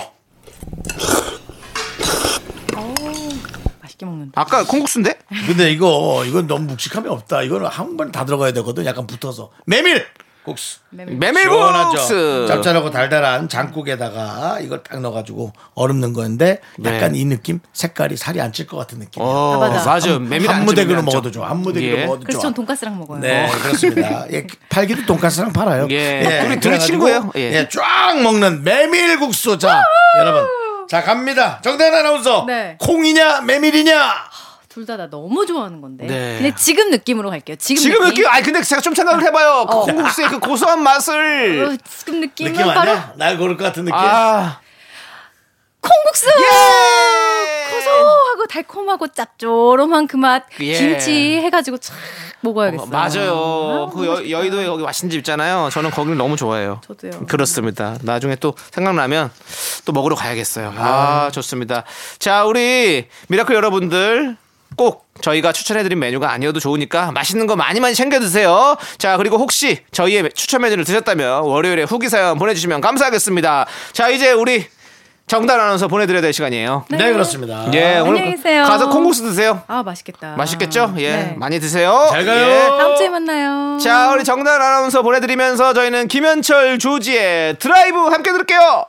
맛있게 3.81 4.05
먹는다. 4.05 4.39
아까 4.39 4.63
콩국수인데? 4.65 5.17
근데 5.47 5.71
이거 5.71 6.23
이건 6.25 6.47
너무 6.47 6.65
묵직함이 6.65 7.07
없다. 7.07 7.41
이거는 7.43 7.67
한 7.67 7.97
번 7.97 8.11
다 8.11 8.25
들어가야 8.25 8.51
되거든. 8.53 8.85
약간 8.85 9.07
붙어서 9.07 9.51
메밀 9.65 10.05
국수. 10.47 10.79
메밀국수. 10.89 12.45
짭짤하고 12.47 12.89
달달한 12.91 13.47
장국에다가 13.49 14.57
이걸 14.61 14.81
딱 14.81 14.99
넣어가지고 15.01 15.53
얼음 15.75 15.99
넣은 16.01 16.13
건데 16.13 16.59
약간 16.83 17.11
네. 17.11 17.19
이 17.19 17.25
느낌 17.25 17.59
색깔이 17.73 18.17
살이 18.17 18.41
안 18.41 18.51
찔 18.51 18.65
것 18.65 18.77
같은 18.77 18.97
느낌. 18.99 19.21
어, 19.21 19.61
아, 19.63 19.69
맞아. 19.69 20.17
메밀 20.19 20.49
한안 20.49 20.65
무대기로 20.65 21.01
먹어도. 21.03 21.29
좋아. 21.29 21.49
한 21.49 21.57
무대기로 21.57 21.97
예. 21.97 22.05
먹어도 22.05 22.21
그래서 22.21 22.39
좋아. 22.39 22.41
전 22.43 22.53
돈가스랑 22.53 22.97
먹어요. 22.97 23.19
네, 23.19 23.47
그렇습니다. 23.61 24.25
예, 24.31 24.47
팔기도 24.69 25.05
돈가스랑 25.05 25.53
팔아요. 25.53 25.87
예. 25.91 26.21
우리 26.45 26.59
둘이 26.59 26.59
그래가지고, 26.59 26.79
친구예요? 26.85 27.31
예. 27.35 27.41
예, 27.53 27.69
쫙 27.69 28.19
먹는 28.23 28.63
메밀국수. 28.63 29.59
자, 29.59 29.83
여러분. 30.17 30.43
자 30.89 31.03
갑니다. 31.03 31.59
정단 31.61 31.93
아나운서. 31.93 32.45
네. 32.47 32.77
콩이냐 32.79 33.41
메밀이냐. 33.41 34.13
둘 34.77 34.85
다 34.85 34.95
나 34.95 35.09
너무 35.09 35.43
좋아하는 35.47 35.81
건데. 35.81 36.05
네. 36.05 36.37
근데 36.39 36.55
지금 36.55 36.91
느낌으로 36.91 37.31
갈게요. 37.31 37.55
지금, 37.55 37.81
지금 37.81 37.99
느낌. 38.01 38.09
느낌, 38.23 38.27
아니 38.27 38.43
근데 38.43 38.61
제가 38.61 38.79
좀 38.79 38.93
생각을 38.93 39.23
해봐요. 39.23 39.65
그 39.67 39.79
콩국수의 39.79 40.27
그 40.29 40.39
고소한 40.39 40.83
맛을. 40.83 41.65
어, 41.65 41.77
지금 41.97 42.19
느낌은 42.21 42.51
느낌 42.53 42.67
바로 42.67 42.79
아니야? 42.91 43.13
날 43.17 43.37
고를 43.39 43.57
것 43.57 43.63
같은 43.63 43.85
느낌. 43.85 43.97
아, 43.97 44.59
콩국수. 45.81 46.27
예! 46.29 47.73
고소하고 47.75 48.45
달콤하고 48.47 49.07
짭조름한 49.07 50.07
그 50.07 50.15
맛. 50.17 50.43
예. 50.59 50.73
김치 50.77 51.37
해가지고 51.37 51.77
촥 51.77 51.91
먹어야겠어요. 52.41 52.85
어, 52.87 52.89
맞아요. 52.89 53.89
아, 53.91 53.95
그 53.95 54.05
여, 54.05 54.29
여의도에 54.29 54.67
거기 54.67 54.83
맛있는 54.83 55.09
집 55.09 55.17
있잖아요. 55.19 55.69
저는 55.71 55.89
거기를 55.91 56.17
너무 56.17 56.35
좋아해요. 56.35 56.81
저도요. 56.87 57.25
그렇습니다. 57.27 57.97
나중에 58.03 58.35
또 58.35 58.53
생각나면 58.71 59.31
또 59.85 59.91
먹으러 59.91 60.15
가야겠어요. 60.15 60.73
아, 60.77 61.29
좋습니다. 61.33 61.83
자, 62.19 62.45
우리 62.45 63.07
미라클 63.27 63.55
여러분들 63.55 64.37
꼭 64.75 65.07
저희가 65.21 65.51
추천해드린 65.51 65.97
메뉴가 65.99 66.31
아니어도 66.31 66.59
좋으니까 66.59 67.11
맛있는 67.11 67.47
거 67.47 67.55
많이 67.55 67.79
많이 67.79 67.95
챙겨 67.95 68.19
드세요. 68.19 68.77
자, 68.97 69.17
그리고 69.17 69.37
혹시 69.37 69.79
저희의 69.91 70.29
추천 70.33 70.61
메뉴를 70.61 70.83
드셨다면 70.83 71.43
월요일에 71.43 71.83
후기 71.83 72.09
사연 72.09 72.37
보내주시면 72.37 72.81
감사하겠습니다. 72.81 73.65
자, 73.93 74.09
이제 74.09 74.31
우리 74.31 74.67
정단 75.25 75.59
아나운서 75.59 75.89
보내드려야 75.89 76.21
될 76.21 76.31
시간이에요. 76.31 76.85
네, 76.89 77.11
그렇습니다. 77.11 77.65
예, 77.73 77.95
안녕히 77.97 78.09
오늘 78.09 78.31
계세요. 78.31 78.63
가서 78.63 78.89
콩국수 78.89 79.23
드세요. 79.23 79.61
아 79.67 79.83
맛있겠다. 79.83 80.35
맛있겠죠? 80.37 80.93
예, 80.99 81.11
네. 81.11 81.35
많이 81.37 81.59
드세요. 81.59 82.07
잘 82.09 82.25
가요. 82.25 82.47
예. 82.49 82.67
다음 82.77 82.95
주에 82.95 83.09
만나요. 83.09 83.77
자, 83.77 84.11
우리 84.13 84.23
정단 84.23 84.61
아나운서 84.61 85.01
보내드리면서 85.01 85.73
저희는 85.73 86.07
김현철 86.07 86.79
조지의 86.79 87.57
드라이브 87.59 87.97
함께 87.97 88.31
들을게요. 88.31 88.85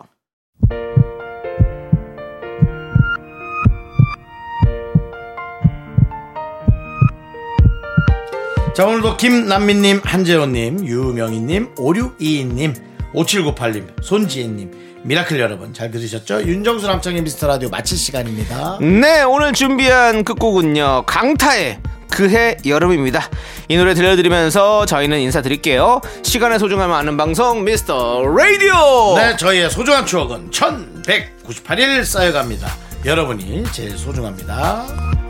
자 8.78 8.86
오늘도 8.86 9.16
김남민님, 9.16 10.02
한재호님, 10.04 10.86
유명희님, 10.86 11.74
5622님, 11.74 12.76
5798님, 13.12 13.88
손지혜님, 14.00 15.00
미라클 15.02 15.40
여러분 15.40 15.74
잘 15.74 15.90
들으셨죠? 15.90 16.42
윤정수 16.42 16.86
남창희의 16.86 17.22
미스터 17.22 17.48
라디오 17.48 17.70
마칠 17.70 17.98
시간입니다. 17.98 18.78
네, 18.80 19.22
오늘 19.24 19.52
준비한 19.52 20.22
끝곡은요. 20.22 21.06
강타의 21.06 21.80
그해 22.08 22.58
여름입니다. 22.64 23.28
이 23.66 23.76
노래 23.76 23.94
들려드리면서 23.94 24.86
저희는 24.86 25.18
인사드릴게요. 25.22 26.00
시간의 26.22 26.60
소중함을 26.60 26.94
아는 26.94 27.16
방송 27.16 27.64
미스터 27.64 28.22
라디오. 28.28 29.16
네, 29.16 29.36
저희의 29.36 29.72
소중한 29.72 30.06
추억은 30.06 30.52
1198일 30.52 32.04
쌓여갑니다. 32.04 32.68
여러분이 33.04 33.64
제일 33.72 33.98
소중합니다. 33.98 35.27